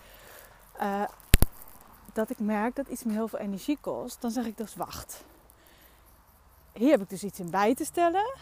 uh, 0.81 1.03
dat 2.13 2.31
ik 2.31 2.39
merk 2.39 2.77
dat 2.77 2.89
iets 2.89 3.03
me 3.03 3.13
heel 3.13 3.29
veel 3.29 3.39
energie 3.39 3.79
kost. 3.81 4.21
Dan 4.21 4.31
zeg 4.31 4.45
ik 4.45 4.57
dus 4.57 4.75
wacht. 4.75 5.25
Hier 6.73 6.91
heb 6.91 7.01
ik 7.01 7.09
dus 7.09 7.25
iets 7.25 7.41
in 7.41 7.51
bij 7.51 7.75
te 7.75 7.85
stellen. 7.85 8.35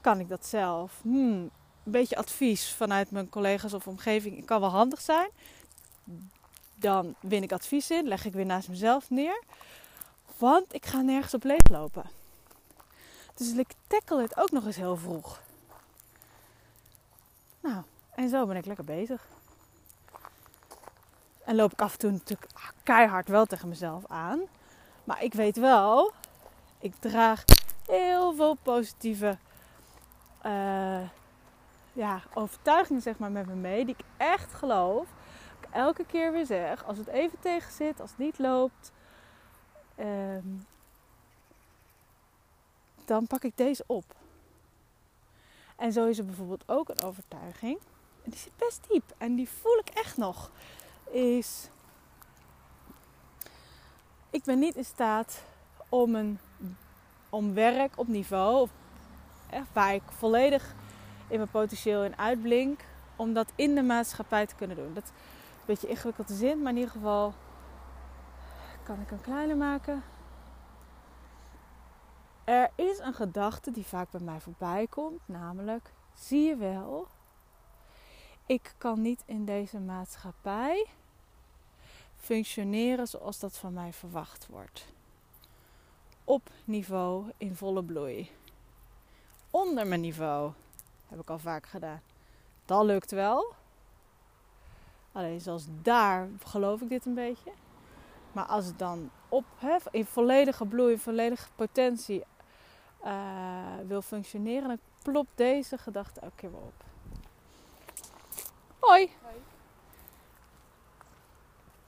Kan 0.00 0.20
ik 0.20 0.28
dat 0.28 0.46
zelf? 0.46 0.98
Hmm, 1.02 1.50
een 1.84 1.92
beetje 1.92 2.16
advies 2.16 2.72
vanuit 2.72 3.10
mijn 3.10 3.28
collega's 3.28 3.72
of 3.72 3.86
omgeving 3.86 4.44
kan 4.44 4.60
wel 4.60 4.70
handig 4.70 5.00
zijn. 5.00 5.30
Dan 6.74 7.14
win 7.20 7.42
ik 7.42 7.52
advies 7.52 7.90
in, 7.90 8.08
leg 8.08 8.24
ik 8.24 8.32
weer 8.32 8.46
naast 8.46 8.68
mezelf 8.68 9.10
neer. 9.10 9.42
Want 10.38 10.74
ik 10.74 10.86
ga 10.86 11.00
nergens 11.00 11.34
op 11.34 11.44
leeglopen. 11.44 12.04
Dus 13.34 13.52
ik 13.52 13.72
tackle 13.86 14.22
het 14.22 14.36
ook 14.36 14.50
nog 14.50 14.66
eens 14.66 14.76
heel 14.76 14.96
vroeg. 14.96 15.40
Nou, 17.60 17.82
en 18.14 18.28
zo 18.28 18.46
ben 18.46 18.56
ik 18.56 18.66
lekker 18.66 18.84
bezig. 18.84 19.26
En 21.44 21.54
loop 21.54 21.72
ik 21.72 21.80
af 21.80 21.92
en 21.92 21.98
toe 21.98 22.10
natuurlijk 22.10 22.50
keihard 22.82 23.28
wel 23.28 23.44
tegen 23.44 23.68
mezelf 23.68 24.06
aan. 24.06 24.40
Maar 25.04 25.22
ik 25.22 25.34
weet 25.34 25.56
wel, 25.56 26.12
ik 26.78 26.94
draag 26.98 27.44
heel 27.86 28.34
veel 28.34 28.54
positieve 28.54 29.38
uh, 30.46 31.08
ja, 31.92 32.22
overtuigingen 32.34 33.02
zeg 33.02 33.18
maar, 33.18 33.30
met 33.30 33.46
me 33.46 33.54
mee. 33.54 33.84
Die 33.84 33.94
ik 33.98 34.04
echt 34.16 34.54
geloof. 34.54 35.06
Ik 35.60 35.68
elke 35.70 36.04
keer 36.04 36.32
weer 36.32 36.46
zeg, 36.46 36.84
als 36.84 36.98
het 36.98 37.06
even 37.06 37.38
tegen 37.40 37.72
zit, 37.72 38.00
als 38.00 38.10
het 38.10 38.18
niet 38.18 38.38
loopt. 38.38 38.92
Uh, 39.96 40.06
dan 43.04 43.26
pak 43.26 43.42
ik 43.42 43.56
deze 43.56 43.84
op. 43.86 44.04
En 45.78 45.92
zo 45.92 46.06
is 46.06 46.18
er 46.18 46.24
bijvoorbeeld 46.24 46.64
ook 46.66 46.88
een 46.88 47.02
overtuiging. 47.02 47.78
En 48.24 48.30
die 48.30 48.38
zit 48.38 48.56
best 48.56 48.86
diep. 48.88 49.14
En 49.18 49.34
die 49.34 49.48
voel 49.48 49.78
ik 49.78 49.88
echt 49.88 50.16
nog. 50.16 50.50
Is. 51.10 51.68
Ik 54.30 54.44
ben 54.44 54.58
niet 54.58 54.76
in 54.76 54.84
staat 54.84 55.42
om, 55.88 56.14
een, 56.14 56.38
om 57.30 57.54
werk 57.54 57.98
op 57.98 58.08
niveau. 58.08 58.68
waar 59.72 59.94
ik 59.94 60.02
volledig 60.08 60.74
in 61.28 61.36
mijn 61.36 61.50
potentieel 61.50 62.04
in 62.04 62.18
uitblink. 62.18 62.80
Om 63.16 63.32
dat 63.32 63.52
in 63.54 63.74
de 63.74 63.82
maatschappij 63.82 64.46
te 64.46 64.54
kunnen 64.54 64.76
doen. 64.76 64.94
Dat 64.94 65.02
is 65.02 65.08
een 65.08 65.64
beetje 65.66 65.88
ingewikkeld 65.88 66.30
zin. 66.30 66.62
Maar 66.62 66.72
in 66.72 66.78
ieder 66.78 66.92
geval. 66.92 67.34
Kan 68.82 69.00
ik 69.00 69.08
hem 69.08 69.20
kleiner 69.20 69.56
maken? 69.56 70.02
Er 72.48 72.70
is 72.74 72.98
een 72.98 73.14
gedachte 73.14 73.70
die 73.70 73.86
vaak 73.86 74.10
bij 74.10 74.20
mij 74.20 74.40
voorbij 74.40 74.86
komt, 74.86 75.20
namelijk: 75.26 75.92
zie 76.14 76.42
je 76.42 76.56
wel, 76.56 77.06
ik 78.46 78.74
kan 78.78 79.02
niet 79.02 79.22
in 79.26 79.44
deze 79.44 79.80
maatschappij 79.80 80.86
functioneren 82.16 83.06
zoals 83.06 83.38
dat 83.38 83.58
van 83.58 83.72
mij 83.72 83.92
verwacht 83.92 84.46
wordt. 84.46 84.86
Op 86.24 86.50
niveau 86.64 87.32
in 87.36 87.56
volle 87.56 87.84
bloei. 87.84 88.30
Onder 89.50 89.86
mijn 89.86 90.00
niveau 90.00 90.52
heb 91.06 91.20
ik 91.20 91.30
al 91.30 91.38
vaak 91.38 91.66
gedaan. 91.66 92.02
Dat 92.64 92.84
lukt 92.84 93.10
wel. 93.10 93.54
Alleen 95.12 95.40
zelfs 95.40 95.64
daar 95.82 96.28
geloof 96.44 96.80
ik 96.80 96.88
dit 96.88 97.06
een 97.06 97.14
beetje. 97.14 97.52
Maar 98.32 98.46
als 98.46 98.66
het 98.66 98.78
dan 98.78 99.10
op, 99.28 99.44
in 99.90 100.06
volledige 100.06 100.66
bloei, 100.66 100.98
volledige 100.98 101.48
potentie 101.54 102.24
uh, 103.08 103.14
wil 103.86 104.02
functioneren, 104.02 104.68
dan 104.68 104.78
plopt 105.02 105.30
deze 105.34 105.78
gedachte 105.78 106.20
elke 106.20 106.34
keer 106.36 106.50
weer 106.50 106.60
op. 106.60 106.84
Hoi. 108.78 109.10
Hoi. 109.22 109.34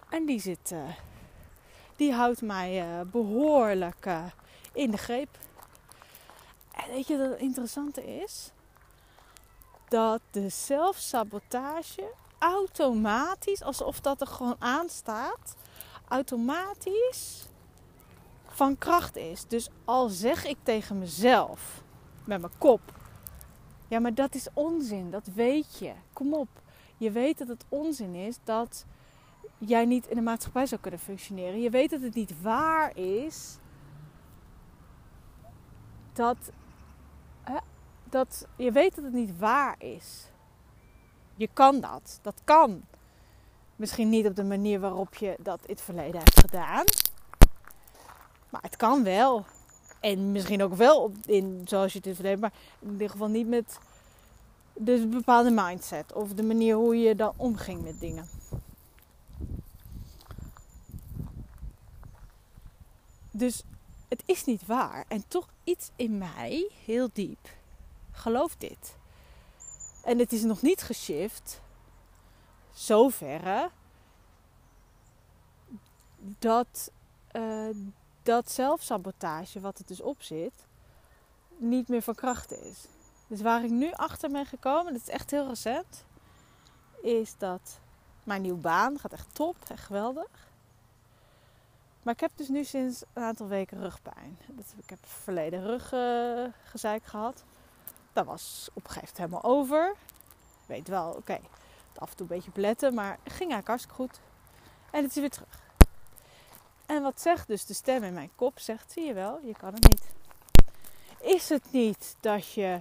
En 0.08 0.26
die 0.26 0.40
zit, 0.40 0.70
uh, 0.72 0.88
die 1.96 2.12
houdt 2.12 2.42
mij 2.42 2.86
uh, 2.86 3.00
behoorlijk 3.06 4.08
in 4.72 4.90
de 4.90 4.96
greep. 4.96 5.38
En 6.72 6.90
weet 6.90 7.06
je 7.06 7.18
wat 7.18 7.30
het 7.30 7.38
interessante 7.38 8.20
is? 8.20 8.50
Dat 9.88 10.20
de 10.30 10.48
zelfsabotage 10.48 12.12
automatisch, 12.38 13.62
alsof 13.62 14.00
dat 14.00 14.20
er 14.20 14.26
gewoon 14.26 14.56
aanstaat, 14.58 15.56
automatisch 16.08 17.48
van 18.60 18.78
kracht 18.78 19.16
is. 19.16 19.46
Dus 19.46 19.68
al 19.84 20.08
zeg 20.08 20.46
ik 20.46 20.56
tegen 20.62 20.98
mezelf 20.98 21.82
met 22.24 22.40
mijn 22.40 22.52
kop: 22.58 22.80
Ja, 23.88 23.98
maar 23.98 24.14
dat 24.14 24.34
is 24.34 24.48
onzin, 24.52 25.10
dat 25.10 25.26
weet 25.34 25.78
je. 25.78 25.92
Kom 26.12 26.34
op. 26.34 26.48
Je 26.96 27.10
weet 27.10 27.38
dat 27.38 27.48
het 27.48 27.64
onzin 27.68 28.14
is 28.14 28.38
dat 28.44 28.84
jij 29.58 29.84
niet 29.84 30.06
in 30.06 30.16
de 30.16 30.22
maatschappij 30.22 30.66
zou 30.66 30.80
kunnen 30.80 31.00
functioneren. 31.00 31.60
Je 31.60 31.70
weet 31.70 31.90
dat 31.90 32.00
het 32.00 32.14
niet 32.14 32.42
waar 32.42 32.96
is 32.96 33.58
dat. 36.12 36.36
Hè, 37.42 37.58
dat 38.04 38.46
je 38.56 38.72
weet 38.72 38.94
dat 38.94 39.04
het 39.04 39.12
niet 39.12 39.38
waar 39.38 39.74
is. 39.78 40.30
Je 41.36 41.48
kan 41.52 41.80
dat. 41.80 42.18
Dat 42.22 42.40
kan. 42.44 42.82
Misschien 43.76 44.08
niet 44.08 44.26
op 44.26 44.36
de 44.36 44.44
manier 44.44 44.80
waarop 44.80 45.14
je 45.14 45.36
dat 45.38 45.60
in 45.60 45.74
het 45.74 45.82
verleden 45.82 46.20
hebt 46.20 46.40
gedaan. 46.40 46.84
Maar 48.50 48.62
het 48.62 48.76
kan 48.76 49.04
wel. 49.04 49.44
En 50.00 50.32
misschien 50.32 50.62
ook 50.62 50.74
wel 50.74 51.12
in, 51.24 51.62
zoals 51.64 51.92
je 51.92 52.00
het 52.02 52.20
in 52.20 52.38
maar 52.38 52.52
in 52.78 52.90
ieder 52.90 53.10
geval 53.10 53.28
niet 53.28 53.48
met 53.48 53.78
de 54.72 55.06
bepaalde 55.06 55.50
mindset 55.50 56.12
of 56.12 56.32
de 56.32 56.42
manier 56.42 56.74
hoe 56.74 56.96
je 56.96 57.14
dan 57.14 57.32
omging 57.36 57.82
met 57.82 58.00
dingen. 58.00 58.28
Dus 63.30 63.62
het 64.08 64.22
is 64.26 64.44
niet 64.44 64.66
waar. 64.66 65.04
En 65.08 65.24
toch 65.28 65.48
iets 65.64 65.90
in 65.96 66.18
mij, 66.18 66.70
heel 66.84 67.08
diep, 67.12 67.48
gelooft 68.10 68.60
dit. 68.60 68.96
En 70.04 70.18
het 70.18 70.32
is 70.32 70.42
nog 70.42 70.62
niet 70.62 70.82
geshift, 70.82 71.60
zoverre, 72.72 73.70
dat 76.38 76.90
uh, 77.32 77.76
dat 78.30 78.50
zelfsabotage, 78.50 79.60
wat 79.60 79.78
het 79.78 79.88
dus 79.88 80.00
op 80.00 80.22
zit, 80.22 80.66
niet 81.56 81.88
meer 81.88 82.02
van 82.02 82.14
kracht 82.14 82.52
is. 82.52 82.86
Dus 83.26 83.40
waar 83.40 83.64
ik 83.64 83.70
nu 83.70 83.92
achter 83.92 84.30
ben 84.30 84.46
gekomen, 84.46 84.92
dat 84.92 85.02
is 85.02 85.08
echt 85.08 85.30
heel 85.30 85.46
recent, 85.46 86.04
is 87.02 87.34
dat 87.38 87.78
mijn 88.24 88.42
nieuwe 88.42 88.58
baan 88.58 88.98
gaat 88.98 89.12
echt 89.12 89.34
top, 89.34 89.56
echt 89.68 89.84
geweldig. 89.84 90.48
Maar 92.02 92.14
ik 92.14 92.20
heb 92.20 92.30
dus 92.34 92.48
nu 92.48 92.64
sinds 92.64 93.02
een 93.12 93.22
aantal 93.22 93.46
weken 93.46 93.80
rugpijn. 93.80 94.38
ik 94.76 94.90
heb 94.90 95.06
verleden 95.06 95.62
ruggezeik 95.62 97.04
gehad. 97.04 97.44
Dat 98.12 98.26
was 98.26 98.68
op 98.72 98.84
een 98.84 98.90
gegeven 98.90 99.14
moment 99.14 99.42
helemaal 99.42 99.58
over. 99.58 99.90
Ik 100.60 100.66
weet 100.66 100.88
wel, 100.88 101.10
oké, 101.10 101.38
af 101.94 102.10
en 102.10 102.16
toe 102.16 102.26
een 102.28 102.36
beetje 102.36 102.50
beletten, 102.50 102.94
maar 102.94 103.18
ging 103.24 103.50
eigenlijk 103.50 103.66
hartstikke 103.66 103.96
goed. 103.96 104.20
En 104.90 105.02
het 105.02 105.10
is 105.10 105.20
weer 105.20 105.30
terug. 105.30 105.69
En 106.90 107.02
wat 107.02 107.20
zegt 107.20 107.46
dus 107.46 107.66
de 107.66 107.74
stem 107.74 108.02
in 108.02 108.14
mijn 108.14 108.30
kop? 108.34 108.58
Zegt, 108.58 108.92
zie 108.92 109.04
je 109.04 109.14
wel, 109.14 109.38
je 109.42 109.54
kan 109.56 109.74
het 109.74 109.88
niet. 109.88 110.10
Is 111.20 111.48
het 111.48 111.72
niet 111.72 112.16
dat 112.20 112.52
je 112.52 112.80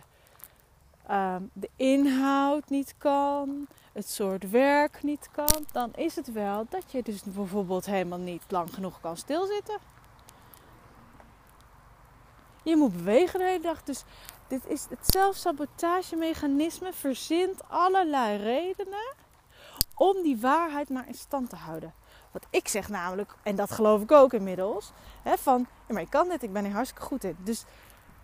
Ehm, 1.10 1.44
de 1.54 1.70
inhoud 1.76 2.70
niet 2.70 2.96
kan, 2.98 3.68
het 3.94 4.10
soort 4.10 4.50
werk 4.50 5.04
niet 5.04 5.30
kan, 5.32 5.66
dan 5.72 5.94
is 5.96 6.16
het 6.16 6.32
wel 6.32 6.66
dat 6.70 6.92
je 6.92 7.04
dus 7.04 7.24
bijvoorbeeld 7.24 7.86
helemaal 7.86 8.20
niet 8.20 8.44
lang 8.48 8.74
genoeg 8.74 9.00
kan 9.00 9.18
stilzitten. 9.18 9.78
Je 12.64 12.76
moet 12.76 12.94
bewegen 12.94 13.40
de 13.40 13.46
hele 13.46 13.62
dag. 13.62 13.84
Dus 13.84 14.04
dit 14.48 14.68
is 14.68 14.86
het 14.90 15.00
zelfsabotagemechanisme 15.02 16.94
verzint 16.94 17.62
allerlei 17.68 18.38
redenen 18.38 19.16
om 19.96 20.22
die 20.24 20.40
waarheid 20.40 20.90
maar 20.90 21.08
in 21.08 21.14
stand 21.14 21.50
te 21.50 21.56
houden. 21.56 21.94
Ik 22.50 22.68
zeg 22.68 22.90
namelijk, 22.90 23.36
en 23.44 23.56
dat 23.56 23.72
geloof 23.72 24.02
ik 24.02 24.12
ook 24.12 24.34
inmiddels, 24.34 24.92
hè, 25.24 25.38
van 25.38 25.68
ja, 25.88 25.94
maar 25.94 26.02
ik 26.02 26.10
kan 26.10 26.30
dit, 26.30 26.44
ik 26.44 26.54
ben 26.54 26.66
er 26.66 26.72
hartstikke 26.72 27.06
goed 27.06 27.24
in. 27.24 27.38
Dus 27.44 27.66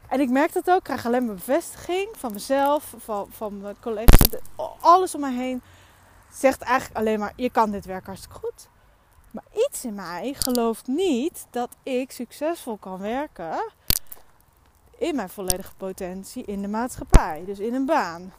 en 0.07 0.19
ik 0.19 0.29
merk 0.29 0.53
dat 0.53 0.69
ook. 0.69 0.77
Ik 0.77 0.84
krijg 0.84 1.05
alleen 1.05 1.25
maar 1.25 1.36
bevestiging 1.36 2.10
van 2.17 2.34
mezelf, 2.34 2.93
van, 2.98 3.27
van 3.29 3.62
mijn 3.62 3.79
collega's. 3.79 4.41
Alles 4.79 5.15
om 5.15 5.22
mij 5.22 5.34
heen 5.34 5.62
zegt 6.31 6.62
eigenlijk 6.62 7.00
alleen 7.00 7.19
maar: 7.19 7.34
je 7.36 7.50
kan 7.50 7.72
dit 7.72 7.86
werk 7.86 8.05
hartstikke 8.05 8.36
goed. 8.36 8.67
Maar 9.31 9.43
iets 9.53 9.86
in 9.86 9.95
mij 9.95 10.34
gelooft 10.38 10.88
niet 10.88 11.48
dat 11.50 11.69
ik 11.84 12.12
succesvol 12.12 12.77
kan 12.77 13.00
werken 13.00 13.72
in 14.98 15.15
mijn 15.15 15.29
volledige 15.29 15.75
potentie 15.77 16.45
in 16.45 16.62
de 16.62 16.67
maatschappij. 16.67 17.43
Dus 17.45 17.60
in 17.60 17.74
een 17.74 17.86
baan. 17.86 18.34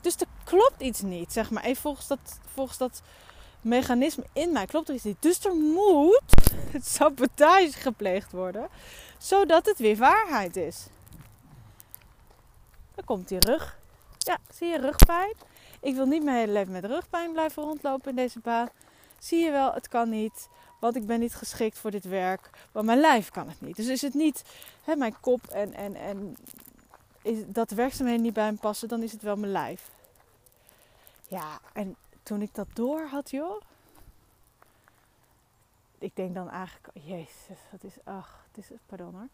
Dus 0.00 0.16
er 0.16 0.26
klopt 0.44 0.80
iets 0.80 1.00
niet, 1.00 1.32
zeg 1.32 1.50
maar. 1.50 1.62
Even 1.62 1.82
volgens 1.82 2.06
dat, 2.06 2.38
volgens 2.54 2.78
dat 2.78 3.02
mechanisme 3.62 4.24
in 4.32 4.52
mij 4.52 4.66
klopt 4.66 4.88
er 4.88 4.94
iets 4.94 5.04
niet. 5.04 5.22
Dus 5.22 5.44
er 5.44 5.54
moet 5.54 6.22
het 6.72 6.86
sabotage 6.86 7.72
gepleegd 7.72 8.32
worden 8.32 8.68
zodat 9.22 9.66
het 9.66 9.78
weer 9.78 9.96
waarheid 9.96 10.56
is. 10.56 10.86
Dan 12.94 13.04
komt 13.04 13.28
die 13.28 13.40
rug. 13.40 13.78
Ja, 14.18 14.38
zie 14.54 14.68
je 14.68 14.78
rugpijn? 14.78 15.34
Ik 15.80 15.94
wil 15.94 16.06
niet 16.06 16.22
mijn 16.22 16.36
hele 16.36 16.52
leven 16.52 16.72
met 16.72 16.84
rugpijn 16.84 17.32
blijven 17.32 17.62
rondlopen 17.62 18.10
in 18.10 18.16
deze 18.16 18.38
baan. 18.40 18.68
Zie 19.18 19.44
je 19.44 19.50
wel, 19.50 19.72
het 19.72 19.88
kan 19.88 20.08
niet. 20.08 20.48
Want 20.80 20.96
ik 20.96 21.06
ben 21.06 21.20
niet 21.20 21.34
geschikt 21.34 21.78
voor 21.78 21.90
dit 21.90 22.04
werk. 22.04 22.50
Want 22.72 22.86
mijn 22.86 23.00
lijf 23.00 23.30
kan 23.30 23.48
het 23.48 23.60
niet. 23.60 23.76
Dus 23.76 23.86
is 23.86 24.02
het 24.02 24.14
niet 24.14 24.42
hè, 24.84 24.96
mijn 24.96 25.20
kop 25.20 25.46
en, 25.46 25.74
en, 25.74 25.94
en 25.94 26.36
is, 27.22 27.38
dat 27.46 27.68
de 27.68 27.74
werkzaamheden 27.74 28.22
niet 28.22 28.32
bij 28.32 28.52
me 28.52 28.58
passen, 28.58 28.88
dan 28.88 29.02
is 29.02 29.12
het 29.12 29.22
wel 29.22 29.36
mijn 29.36 29.52
lijf. 29.52 29.90
Ja, 31.28 31.60
en 31.72 31.96
toen 32.22 32.42
ik 32.42 32.54
dat 32.54 32.68
door 32.72 33.06
had, 33.06 33.30
joh, 33.30 33.60
ik 35.98 36.16
denk 36.16 36.34
dan 36.34 36.50
eigenlijk, 36.50 36.96
oh 36.96 37.06
jezus, 37.06 37.58
wat 37.70 37.84
is, 37.84 37.96
ach, 38.04 38.44
het 38.52 38.64
is, 38.64 38.78
pardon 38.86 39.14
hoor. 39.14 39.28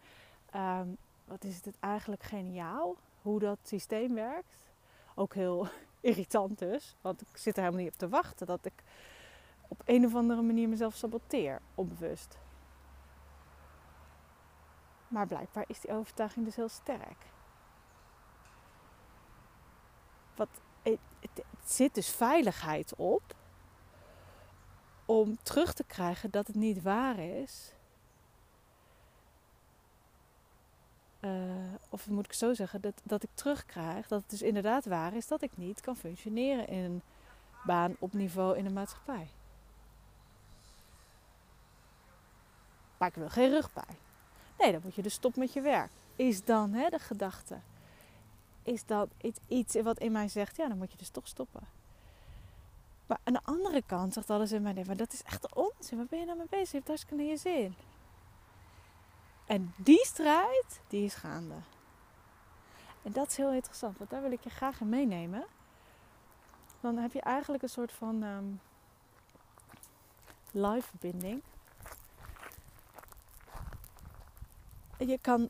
Ehm, 0.51 0.87
wat 1.25 1.43
is 1.43 1.65
het 1.65 1.75
eigenlijk 1.79 2.23
geniaal 2.23 2.95
hoe 3.21 3.39
dat 3.39 3.57
systeem 3.63 4.13
werkt. 4.13 4.71
Ook 5.15 5.33
heel 5.33 5.67
irritant 6.01 6.59
dus, 6.59 6.95
want 7.01 7.21
ik 7.21 7.27
zit 7.33 7.57
er 7.57 7.63
helemaal 7.63 7.83
niet 7.83 7.91
op 7.91 7.99
te 7.99 8.09
wachten 8.09 8.47
dat 8.47 8.65
ik 8.65 8.83
op 9.67 9.81
een 9.85 10.05
of 10.05 10.15
andere 10.15 10.41
manier 10.41 10.69
mezelf 10.69 10.95
saboteer, 10.95 11.61
onbewust. 11.75 12.37
Maar 15.07 15.27
blijkbaar 15.27 15.63
is 15.67 15.79
die 15.79 15.91
overtuiging 15.91 16.45
dus 16.45 16.55
heel 16.55 16.69
sterk. 16.69 17.25
Wat, 20.35 20.49
het, 20.81 20.99
het 21.19 21.43
zit 21.71 21.93
dus 21.93 22.09
veiligheid 22.09 22.95
op 22.95 23.35
om 25.05 25.37
terug 25.43 25.73
te 25.73 25.83
krijgen 25.83 26.31
dat 26.31 26.47
het 26.47 26.55
niet 26.55 26.81
waar 26.81 27.19
is. 27.19 27.73
Uh, 31.21 31.73
of 31.89 32.07
moet 32.07 32.25
ik 32.25 32.33
zo 32.33 32.53
zeggen, 32.53 32.81
dat, 32.81 33.01
dat 33.03 33.23
ik 33.23 33.29
terugkrijg 33.33 34.07
dat 34.07 34.21
het 34.21 34.29
dus 34.29 34.41
inderdaad 34.41 34.85
waar 34.85 35.15
is 35.15 35.27
dat 35.27 35.41
ik 35.41 35.57
niet 35.57 35.81
kan 35.81 35.95
functioneren 35.95 36.67
in 36.67 36.83
een 36.83 37.01
baan 37.65 37.95
op 37.99 38.13
niveau 38.13 38.57
in 38.57 38.63
de 38.63 38.69
maatschappij. 38.69 39.27
Maar 42.97 43.07
ik 43.07 43.15
wil 43.15 43.29
geen 43.29 43.49
rugpijn. 43.49 43.97
Nee, 44.57 44.71
dan 44.71 44.81
moet 44.83 44.95
je 44.95 45.01
dus 45.01 45.13
stoppen 45.13 45.41
met 45.41 45.53
je 45.53 45.61
werk. 45.61 45.91
Is 46.15 46.43
dan 46.43 46.73
hè, 46.73 46.89
de 46.89 46.99
gedachte. 46.99 47.59
Is 48.69 48.85
dat 48.85 49.09
iets 49.47 49.81
wat 49.81 49.99
in 49.99 50.11
mij 50.11 50.27
zegt, 50.27 50.55
ja, 50.55 50.67
dan 50.67 50.77
moet 50.77 50.91
je 50.91 50.97
dus 50.97 51.09
toch 51.09 51.27
stoppen. 51.27 51.67
Maar 53.05 53.17
aan 53.23 53.33
de 53.33 53.43
andere 53.43 53.81
kant 53.85 54.13
zegt 54.13 54.29
alles 54.29 54.51
in 54.51 54.61
mij, 54.61 54.73
nee, 54.73 54.85
maar 54.85 54.97
dat 54.97 55.13
is 55.13 55.23
echt 55.23 55.55
onzin. 55.55 55.97
Waar 55.97 56.05
ben 56.05 56.19
je 56.19 56.25
nou 56.25 56.37
mee 56.37 56.47
bezig? 56.49 56.71
Je 56.71 56.77
hebt 56.77 56.87
hartstikke 56.87 57.23
je 57.23 57.37
zin. 57.37 57.75
En 59.45 59.73
die 59.77 60.05
strijd, 60.05 60.81
die 60.87 61.05
is 61.05 61.13
gaande. 61.13 61.55
En 63.01 63.11
dat 63.11 63.27
is 63.27 63.37
heel 63.37 63.51
interessant, 63.51 63.97
want 63.97 64.09
daar 64.09 64.21
wil 64.21 64.31
ik 64.31 64.43
je 64.43 64.49
graag 64.49 64.81
in 64.81 64.89
meenemen. 64.89 65.45
Dan 66.79 66.97
heb 66.97 67.13
je 67.13 67.21
eigenlijk 67.21 67.63
een 67.63 67.69
soort 67.69 67.91
van 67.91 68.23
um, 68.23 68.61
live 70.51 70.87
verbinding. 70.87 71.41
Je 74.97 75.17
kan, 75.21 75.49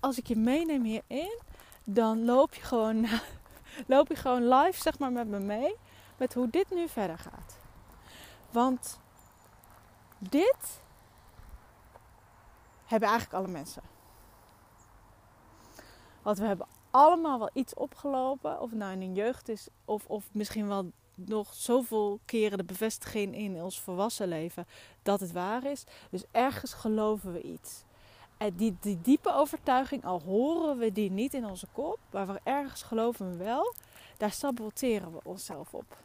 als 0.00 0.18
ik 0.18 0.26
je 0.26 0.36
meeneem 0.36 0.84
hierin, 0.84 1.40
dan 1.84 2.24
loop 2.24 2.54
je 2.54 2.62
gewoon, 2.62 3.06
loop 3.86 4.08
je 4.08 4.16
gewoon 4.16 4.48
live 4.48 4.80
zeg 4.80 4.98
maar 4.98 5.12
met 5.12 5.28
me 5.28 5.38
mee 5.38 5.76
met 6.16 6.34
hoe 6.34 6.50
dit 6.50 6.70
nu 6.70 6.88
verder 6.88 7.18
gaat. 7.18 7.58
Want 8.50 9.00
dit 10.18 10.82
hebben 12.84 13.08
eigenlijk 13.08 13.38
alle 13.38 13.52
mensen. 13.52 13.82
Want 16.22 16.38
we 16.38 16.44
hebben 16.44 16.66
allemaal 16.90 17.38
wel 17.38 17.50
iets 17.52 17.74
opgelopen. 17.74 18.60
Of 18.60 18.70
het 18.70 18.78
nou 18.78 18.92
in 18.92 19.00
een 19.00 19.14
jeugd 19.14 19.48
is, 19.48 19.68
of, 19.84 20.06
of 20.06 20.28
misschien 20.32 20.68
wel 20.68 20.92
nog 21.14 21.54
zoveel 21.54 22.20
keren 22.24 22.58
de 22.58 22.64
bevestiging 22.64 23.36
in 23.36 23.62
ons 23.62 23.80
volwassen 23.80 24.28
leven 24.28 24.66
dat 25.02 25.20
het 25.20 25.32
waar 25.32 25.64
is. 25.64 25.84
Dus 26.10 26.24
ergens 26.30 26.72
geloven 26.72 27.32
we 27.32 27.42
iets. 27.42 27.84
Die, 28.50 28.76
die 28.80 29.00
diepe 29.02 29.34
overtuiging, 29.34 30.04
al 30.04 30.20
horen 30.20 30.78
we 30.78 30.92
die 30.92 31.10
niet 31.10 31.34
in 31.34 31.44
onze 31.44 31.66
kop, 31.72 31.98
maar 32.10 32.26
we 32.26 32.40
ergens 32.42 32.82
geloven 32.82 33.30
we 33.30 33.44
wel, 33.44 33.74
daar 34.16 34.32
saboteren 34.32 35.12
we 35.12 35.20
onszelf 35.22 35.74
op. 35.74 35.96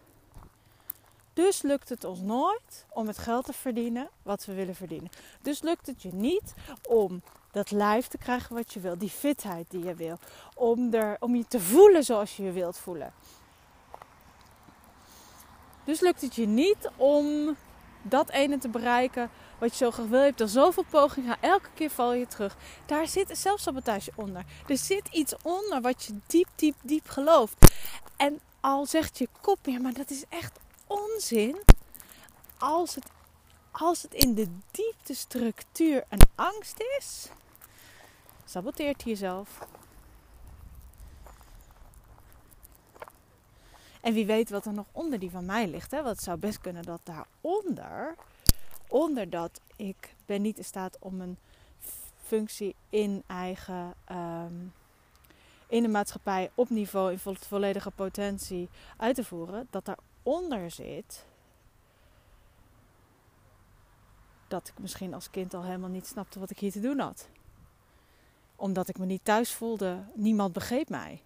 Dus 1.33 1.61
lukt 1.61 1.89
het 1.89 2.03
ons 2.03 2.21
nooit 2.21 2.85
om 2.89 3.07
het 3.07 3.17
geld 3.17 3.45
te 3.45 3.53
verdienen 3.53 4.09
wat 4.23 4.45
we 4.45 4.53
willen 4.53 4.75
verdienen. 4.75 5.09
Dus 5.41 5.61
lukt 5.61 5.87
het 5.87 6.01
je 6.01 6.13
niet 6.13 6.53
om 6.87 7.21
dat 7.51 7.71
lijf 7.71 8.07
te 8.07 8.17
krijgen 8.17 8.55
wat 8.55 8.73
je 8.73 8.79
wil, 8.79 8.97
die 8.97 9.09
fitheid 9.09 9.65
die 9.69 9.83
je 9.83 9.95
wil, 9.95 10.17
om, 10.55 10.93
er, 10.93 11.17
om 11.19 11.35
je 11.35 11.45
te 11.47 11.59
voelen 11.59 12.03
zoals 12.03 12.37
je 12.37 12.43
je 12.43 12.51
wilt 12.51 12.77
voelen. 12.77 13.13
Dus 15.83 15.99
lukt 15.99 16.21
het 16.21 16.35
je 16.35 16.47
niet 16.47 16.89
om 16.95 17.55
dat 18.01 18.29
ene 18.29 18.57
te 18.57 18.69
bereiken 18.69 19.29
wat 19.59 19.69
je 19.69 19.85
zo 19.85 19.91
graag 19.91 20.07
wil. 20.07 20.19
Je 20.19 20.25
hebt 20.25 20.41
er 20.41 20.49
zoveel 20.49 20.85
pogingen, 20.89 21.37
elke 21.41 21.69
keer 21.73 21.89
val 21.89 22.13
je 22.13 22.27
terug. 22.27 22.55
Daar 22.85 23.07
zit 23.07 23.37
zelfsabotage 23.37 24.11
onder. 24.15 24.43
Er 24.67 24.77
zit 24.77 25.07
iets 25.11 25.33
onder 25.41 25.81
wat 25.81 26.03
je 26.03 26.13
diep, 26.27 26.47
diep, 26.55 26.75
diep 26.81 27.09
gelooft. 27.09 27.55
En 28.17 28.39
al 28.59 28.85
zegt 28.85 29.17
je 29.17 29.27
kop, 29.41 29.65
ja, 29.65 29.79
maar 29.79 29.93
dat 29.93 30.09
is 30.09 30.23
echt 30.29 30.59
onzin 30.87 31.57
als 32.57 32.95
het, 32.95 33.05
als 33.71 34.01
het 34.01 34.13
in 34.13 34.33
de 34.33 34.47
diepte 34.71 35.13
structuur 35.13 36.03
een 36.09 36.27
angst 36.35 36.79
is. 36.97 37.29
Saboteert 38.45 39.03
jezelf. 39.03 39.59
En 44.01 44.13
wie 44.13 44.25
weet 44.25 44.49
wat 44.49 44.65
er 44.65 44.73
nog 44.73 44.85
onder 44.91 45.19
die 45.19 45.29
van 45.31 45.45
mij 45.45 45.67
ligt. 45.67 45.91
Hè? 45.91 45.97
Want 45.97 46.15
het 46.15 46.23
zou 46.23 46.37
best 46.37 46.59
kunnen 46.59 46.83
dat 46.83 46.99
daaronder, 47.03 48.15
onder 48.87 49.29
dat 49.29 49.61
ik 49.75 50.15
ben 50.25 50.41
niet 50.41 50.57
in 50.57 50.63
staat 50.63 50.97
om 50.99 51.21
een 51.21 51.37
functie 52.23 52.75
in 52.89 53.23
eigen, 53.27 53.93
ehm, 54.05 54.53
in 55.67 55.81
de 55.81 55.87
maatschappij 55.87 56.51
op 56.55 56.69
niveau, 56.69 57.11
in 57.11 57.19
volledige 57.19 57.91
potentie 57.91 58.69
uit 58.97 59.15
te 59.15 59.23
voeren. 59.23 59.67
Dat 59.69 59.85
daaronder 59.85 60.71
zit 60.71 61.25
dat 64.47 64.67
ik 64.67 64.79
misschien 64.79 65.13
als 65.13 65.29
kind 65.29 65.53
al 65.53 65.63
helemaal 65.63 65.89
niet 65.89 66.07
snapte 66.07 66.39
wat 66.39 66.49
ik 66.49 66.59
hier 66.59 66.71
te 66.71 66.79
doen 66.79 66.99
had. 66.99 67.29
Omdat 68.55 68.89
ik 68.89 68.97
me 68.97 69.05
niet 69.05 69.25
thuis 69.25 69.53
voelde, 69.53 70.03
niemand 70.13 70.53
begreep 70.53 70.89
mij. 70.89 71.21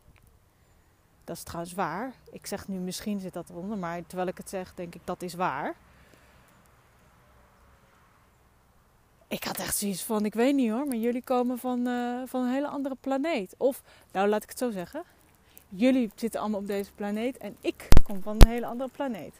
Dat 1.23 1.35
is 1.35 1.43
trouwens 1.43 1.73
waar. 1.73 2.13
Ik 2.31 2.47
zeg 2.47 2.67
nu 2.67 2.77
misschien 2.77 3.19
zit 3.19 3.33
dat 3.33 3.49
eronder, 3.49 3.77
maar 3.77 4.05
terwijl 4.05 4.27
ik 4.27 4.37
het 4.37 4.49
zeg, 4.49 4.73
denk 4.73 4.95
ik 4.95 5.01
dat 5.03 5.21
is 5.21 5.33
waar. 5.33 5.75
Ik 9.31 9.43
had 9.43 9.57
echt 9.57 9.75
zoiets 9.75 10.03
van, 10.03 10.25
ik 10.25 10.33
weet 10.33 10.55
niet 10.55 10.71
hoor, 10.71 10.87
maar 10.87 10.97
jullie 10.97 11.23
komen 11.23 11.57
van, 11.57 11.87
uh, 11.87 12.21
van 12.25 12.41
een 12.41 12.51
hele 12.51 12.67
andere 12.67 12.95
planeet. 12.99 13.55
Of, 13.57 13.81
nou 14.11 14.27
laat 14.27 14.43
ik 14.43 14.49
het 14.49 14.57
zo 14.57 14.71
zeggen. 14.71 15.03
Jullie 15.69 16.11
zitten 16.15 16.39
allemaal 16.39 16.59
op 16.59 16.67
deze 16.67 16.91
planeet 16.91 17.37
en 17.37 17.55
ik 17.61 17.87
kom 18.03 18.21
van 18.21 18.35
een 18.39 18.47
hele 18.47 18.65
andere 18.65 18.89
planeet. 18.89 19.33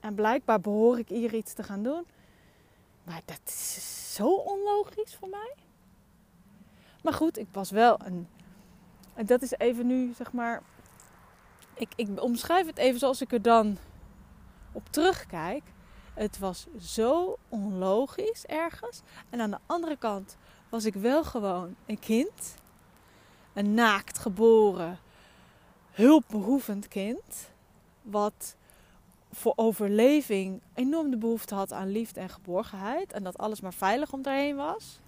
En 0.00 0.14
blijkbaar 0.14 0.60
behoor 0.60 0.98
ik 0.98 1.08
hier 1.08 1.34
iets 1.34 1.52
te 1.52 1.62
gaan 1.62 1.82
doen. 1.82 2.06
Maar 3.04 3.22
dat 3.24 3.40
is 3.44 4.14
zo 4.14 4.34
onlogisch 4.34 5.16
voor 5.18 5.28
mij. 5.28 5.54
Maar 7.02 7.12
goed, 7.12 7.38
ik 7.38 7.48
was 7.52 7.70
wel 7.70 7.98
een. 8.04 8.28
En 9.14 9.26
dat 9.26 9.42
is 9.42 9.52
even 9.52 9.86
nu, 9.86 10.12
zeg 10.16 10.32
maar. 10.32 10.62
Ik, 11.74 11.88
ik 11.96 12.22
omschrijf 12.22 12.66
het 12.66 12.78
even 12.78 12.98
zoals 12.98 13.20
ik 13.20 13.32
er 13.32 13.42
dan 13.42 13.78
op 14.72 14.88
terugkijk. 14.90 15.62
Het 16.18 16.38
was 16.38 16.66
zo 16.80 17.38
onlogisch 17.48 18.44
ergens. 18.46 19.00
En 19.30 19.40
aan 19.40 19.50
de 19.50 19.58
andere 19.66 19.96
kant 19.96 20.36
was 20.68 20.84
ik 20.84 20.94
wel 20.94 21.24
gewoon 21.24 21.74
een 21.86 21.98
kind. 21.98 22.54
Een 23.52 23.74
naakt 23.74 24.18
geboren, 24.18 24.98
hulpbehoevend 25.90 26.88
kind. 26.88 27.50
Wat 28.02 28.56
voor 29.32 29.52
overleving 29.56 30.60
enorm 30.74 31.10
de 31.10 31.16
behoefte 31.16 31.54
had 31.54 31.72
aan 31.72 31.90
liefde 31.90 32.20
en 32.20 32.28
geborgenheid. 32.28 33.12
En 33.12 33.22
dat 33.22 33.38
alles 33.38 33.60
maar 33.60 33.74
veilig 33.74 34.12
om 34.12 34.22
daarheen 34.22 34.56
was. 34.56 34.98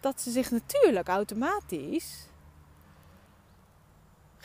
Dat 0.00 0.20
ze 0.20 0.30
zich 0.30 0.50
natuurlijk 0.50 1.08
automatisch 1.08 2.26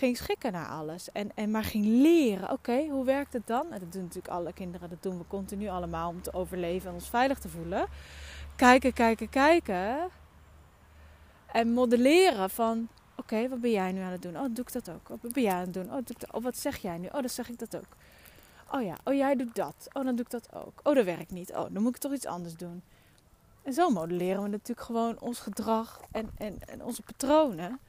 ging 0.02 0.18
schikken 0.18 0.52
naar 0.52 0.68
alles. 0.68 1.12
En, 1.12 1.32
en 1.36 1.52
maar 1.52 1.64
ging 1.64 1.86
leren, 1.86 2.52
oké, 2.52 2.88
hoe 2.90 3.06
werkt 3.06 3.34
het 3.34 3.48
dan? 3.48 3.72
En 3.72 3.80
dat 3.80 3.92
doen 3.92 4.02
natuurlijk 4.02 4.34
alle 4.34 4.54
kinderen, 4.54 4.90
dat 4.90 5.04
doen 5.04 5.18
we 5.18 5.24
continu 5.28 5.68
allemaal 5.68 6.10
om 6.10 6.22
te 6.22 6.34
overleven 6.34 6.90
en 6.90 6.94
ons 6.94 7.10
veilig 7.10 7.40
te 7.40 7.50
voelen. 7.50 7.88
Kijken, 8.56 8.94
kijken, 8.94 9.30
kijken. 9.30 10.10
En 11.52 11.74
modelleren 11.74 12.50
van, 12.50 12.88
oké, 13.16 13.50
wat 13.50 13.62
ben 13.62 13.72
jij 13.72 13.92
nu 13.92 14.00
aan 14.02 14.12
het 14.12 14.22
doen? 14.22 14.38
Oh, 14.38 14.46
doe 14.50 14.66
ik 14.66 14.72
dat 14.72 14.90
ook. 14.90 15.10
Oh, 15.10 15.22
wat 15.22 15.32
ben 15.32 15.44
jij 15.44 15.54
aan 15.54 15.62
het 15.66 15.74
doen? 15.74 15.86
Oh, 15.86 15.92
doe 15.92 16.16
ik 16.16 16.20
dat. 16.20 16.34
oh, 16.34 16.44
wat 16.44 16.58
zeg 16.58 16.78
jij 16.78 16.98
nu? 16.98 17.08
Oh, 17.08 17.14
dan 17.14 17.30
zeg 17.30 17.50
ik 17.50 17.60
dat 17.60 17.76
ook. 17.76 17.96
Oh 18.72 18.82
ja, 18.82 18.96
oh 19.04 19.14
jij 19.14 19.36
doet 19.36 19.56
dat. 19.56 19.88
Oh, 19.94 20.04
dan 20.06 20.16
doe 20.16 20.26
ik 20.26 20.32
dat 20.32 20.54
ook. 20.54 20.80
Oh, 20.84 20.96
dat 20.96 21.06
werkt 21.06 21.32
niet. 21.32 21.54
Oh, 21.54 21.66
dan 21.70 21.84
moet 21.84 21.96
ik 21.96 22.02
toch 22.02 22.14
iets 22.14 22.26
anders 22.26 22.56
doen. 22.56 22.84
En 23.64 23.74
zo 23.74 23.90
modelleren 23.90 24.44
we 24.44 24.50
natuurlijk 24.50 24.88
gewoon 24.88 25.20
ons 25.20 25.40
gedrag 25.40 26.02
en, 26.12 26.30
en, 26.38 26.60
en 26.66 26.84
onze 26.84 27.02
patronen. 27.02 27.80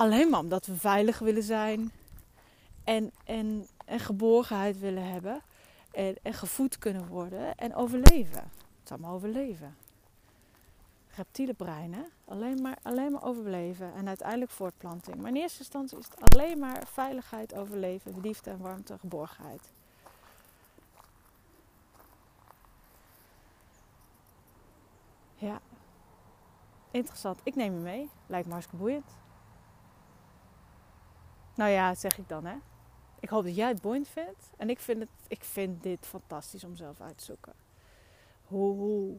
Alleen 0.00 0.30
maar 0.30 0.40
omdat 0.40 0.66
we 0.66 0.76
veilig 0.76 1.18
willen 1.18 1.42
zijn 1.42 1.92
en, 2.84 3.12
en, 3.24 3.66
en 3.84 4.00
geborgenheid 4.00 4.78
willen 4.78 5.10
hebben. 5.10 5.42
En, 5.90 6.16
en 6.22 6.34
gevoed 6.34 6.78
kunnen 6.78 7.06
worden 7.06 7.54
en 7.54 7.74
overleven. 7.74 8.42
Het 8.42 8.84
is 8.84 8.90
allemaal 8.90 9.14
overleven. 9.14 9.76
Reptiele 11.14 11.54
brein, 11.54 11.94
hè? 11.94 12.02
Alleen 12.24 12.62
maar, 12.62 12.78
alleen 12.82 13.12
maar 13.12 13.24
overleven 13.24 13.94
en 13.94 14.08
uiteindelijk 14.08 14.50
voortplanting. 14.50 15.16
Maar 15.16 15.30
in 15.30 15.36
eerste 15.36 15.58
instantie 15.58 15.98
is 15.98 16.04
het 16.04 16.34
alleen 16.34 16.58
maar 16.58 16.86
veiligheid, 16.86 17.54
overleven, 17.54 18.20
liefde 18.20 18.50
en 18.50 18.58
warmte, 18.58 18.98
geborgenheid. 18.98 19.72
Ja, 25.34 25.60
interessant. 26.90 27.40
Ik 27.42 27.54
neem 27.54 27.74
je 27.74 27.80
mee. 27.80 28.08
Lijkt 28.26 28.46
me 28.46 28.52
hartstikke 28.52 28.82
boeiend. 28.82 29.19
Nou 31.60 31.72
ja, 31.72 31.94
zeg 31.94 32.18
ik 32.18 32.28
dan 32.28 32.44
hè. 32.44 32.56
Ik 33.20 33.28
hoop 33.28 33.44
dat 33.44 33.56
jij 33.56 33.68
het 33.68 33.80
boeiend 33.80 34.08
vindt. 34.08 34.50
En 34.56 34.70
ik 34.70 34.78
vind, 34.78 35.00
het, 35.00 35.08
ik 35.28 35.44
vind 35.44 35.82
dit 35.82 36.06
fantastisch 36.06 36.64
om 36.64 36.76
zelf 36.76 37.00
uit 37.00 37.18
te 37.18 37.24
zoeken. 37.24 37.52
Hoe, 38.44 38.76
hoe 38.76 39.18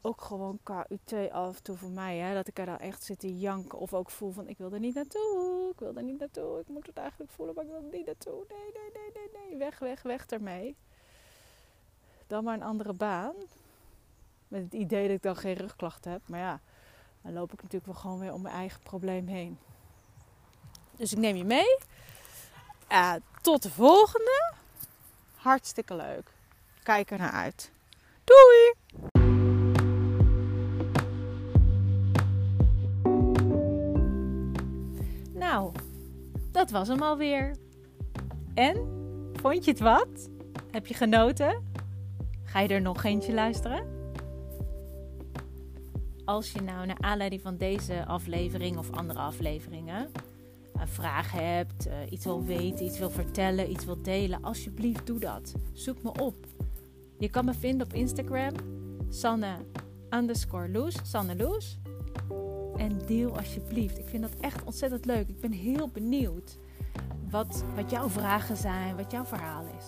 ook 0.00 0.20
gewoon 0.20 0.58
KUT 0.62 1.30
af 1.30 1.56
en 1.56 1.62
toe 1.62 1.76
voor 1.76 1.90
mij. 1.90 2.16
Hè, 2.16 2.34
dat 2.34 2.48
ik 2.48 2.58
er 2.58 2.66
dan 2.66 2.78
echt 2.78 3.02
zit 3.02 3.18
te 3.18 3.38
janken. 3.38 3.78
Of 3.78 3.94
ook 3.94 4.10
voel 4.10 4.30
van 4.30 4.48
ik 4.48 4.58
wil 4.58 4.72
er 4.72 4.78
niet 4.78 4.94
naartoe. 4.94 5.70
Ik 5.72 5.78
wil 5.78 5.96
er 5.96 6.02
niet 6.02 6.18
naartoe. 6.18 6.60
Ik 6.60 6.68
moet 6.68 6.86
het 6.86 6.96
eigenlijk 6.96 7.30
voelen, 7.30 7.54
maar 7.54 7.64
ik 7.64 7.70
wil 7.70 7.82
er 7.82 7.96
niet 7.96 8.06
naartoe. 8.06 8.44
Nee, 8.48 8.72
nee, 8.72 8.90
nee, 8.92 9.10
nee, 9.14 9.48
nee. 9.48 9.58
Weg, 9.58 9.78
weg, 9.78 10.02
weg 10.02 10.26
ermee. 10.26 10.76
Dan 12.26 12.44
maar 12.44 12.54
een 12.54 12.62
andere 12.62 12.92
baan. 12.92 13.34
Met 14.48 14.62
het 14.62 14.72
idee 14.72 15.06
dat 15.06 15.16
ik 15.16 15.22
dan 15.22 15.36
geen 15.36 15.54
rugklachten 15.54 16.12
heb. 16.12 16.28
Maar 16.28 16.40
ja, 16.40 16.60
dan 17.22 17.32
loop 17.32 17.52
ik 17.52 17.62
natuurlijk 17.62 17.92
wel 17.92 18.00
gewoon 18.00 18.18
weer 18.18 18.32
om 18.32 18.42
mijn 18.42 18.54
eigen 18.54 18.82
probleem 18.82 19.26
heen. 19.26 19.58
Dus 21.00 21.12
ik 21.12 21.18
neem 21.18 21.36
je 21.36 21.44
mee. 21.44 21.78
Uh, 22.92 23.14
tot 23.42 23.62
de 23.62 23.70
volgende. 23.70 24.52
Hartstikke 25.34 25.94
leuk. 25.94 26.32
Kijk 26.82 27.10
er 27.10 27.18
naar 27.18 27.30
uit. 27.30 27.70
Doei! 28.24 28.74
Nou, 35.32 35.72
dat 36.52 36.70
was 36.70 36.88
hem 36.88 37.02
alweer. 37.02 37.56
En? 38.54 38.76
Vond 39.32 39.64
je 39.64 39.70
het 39.70 39.80
wat? 39.80 40.30
Heb 40.70 40.86
je 40.86 40.94
genoten? 40.94 41.72
Ga 42.44 42.60
je 42.60 42.68
er 42.68 42.80
nog 42.80 43.04
eentje 43.04 43.32
luisteren? 43.32 43.98
als 46.24 46.52
je 46.52 46.60
nou 46.60 46.86
naar 46.86 47.00
aanleiding 47.00 47.42
van 47.42 47.56
deze 47.56 48.06
aflevering 48.06 48.78
of 48.78 48.90
andere 48.90 49.18
afleveringen 49.18 50.10
een 50.80 50.88
vraag 50.88 51.32
hebt, 51.32 51.86
uh, 51.86 51.92
iets 52.10 52.24
wil 52.24 52.44
weten, 52.44 52.84
iets 52.84 52.98
wil 52.98 53.10
vertellen, 53.10 53.70
iets 53.70 53.84
wil 53.84 54.02
delen, 54.02 54.42
alsjeblieft 54.42 55.06
doe 55.06 55.18
dat. 55.18 55.54
Zoek 55.72 56.02
me 56.02 56.12
op. 56.20 56.46
Je 57.18 57.28
kan 57.28 57.44
me 57.44 57.54
vinden 57.54 57.86
op 57.86 57.92
Instagram, 57.92 58.52
Sanne 59.08 59.56
underscore 60.10 60.68
Loes, 60.68 60.96
Sanne 61.02 61.36
Loes. 61.36 61.78
En 62.76 62.98
deel 63.06 63.36
alsjeblieft. 63.36 63.98
Ik 63.98 64.08
vind 64.08 64.22
dat 64.22 64.34
echt 64.40 64.64
ontzettend 64.64 65.04
leuk. 65.04 65.28
Ik 65.28 65.40
ben 65.40 65.52
heel 65.52 65.88
benieuwd 65.88 66.58
wat, 67.30 67.64
wat 67.74 67.90
jouw 67.90 68.08
vragen 68.08 68.56
zijn, 68.56 68.96
wat 68.96 69.10
jouw 69.10 69.24
verhaal 69.24 69.64
is. 69.78 69.86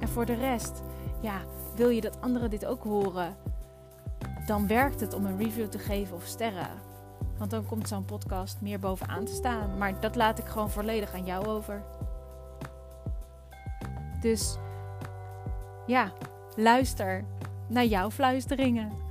En 0.00 0.08
voor 0.08 0.26
de 0.26 0.34
rest, 0.34 0.82
ja, 1.22 1.44
wil 1.76 1.88
je 1.88 2.00
dat 2.00 2.20
anderen 2.20 2.50
dit 2.50 2.66
ook 2.66 2.82
horen? 2.82 3.36
dan 4.46 4.66
werkt 4.66 5.00
het 5.00 5.14
om 5.14 5.26
een 5.26 5.36
review 5.36 5.66
te 5.66 5.78
geven 5.78 6.16
of 6.16 6.24
sterren. 6.24 6.70
Want 7.38 7.50
dan 7.50 7.66
komt 7.66 7.88
zo'n 7.88 8.04
podcast 8.04 8.60
meer 8.60 8.78
bovenaan 8.78 9.24
te 9.24 9.32
staan. 9.32 9.78
Maar 9.78 10.00
dat 10.00 10.16
laat 10.16 10.38
ik 10.38 10.46
gewoon 10.46 10.70
volledig 10.70 11.14
aan 11.14 11.24
jou 11.24 11.46
over. 11.46 11.82
Dus 14.20 14.56
ja, 15.86 16.12
luister 16.56 17.24
naar 17.68 17.84
jouw 17.84 18.10
fluisteringen. 18.10 19.05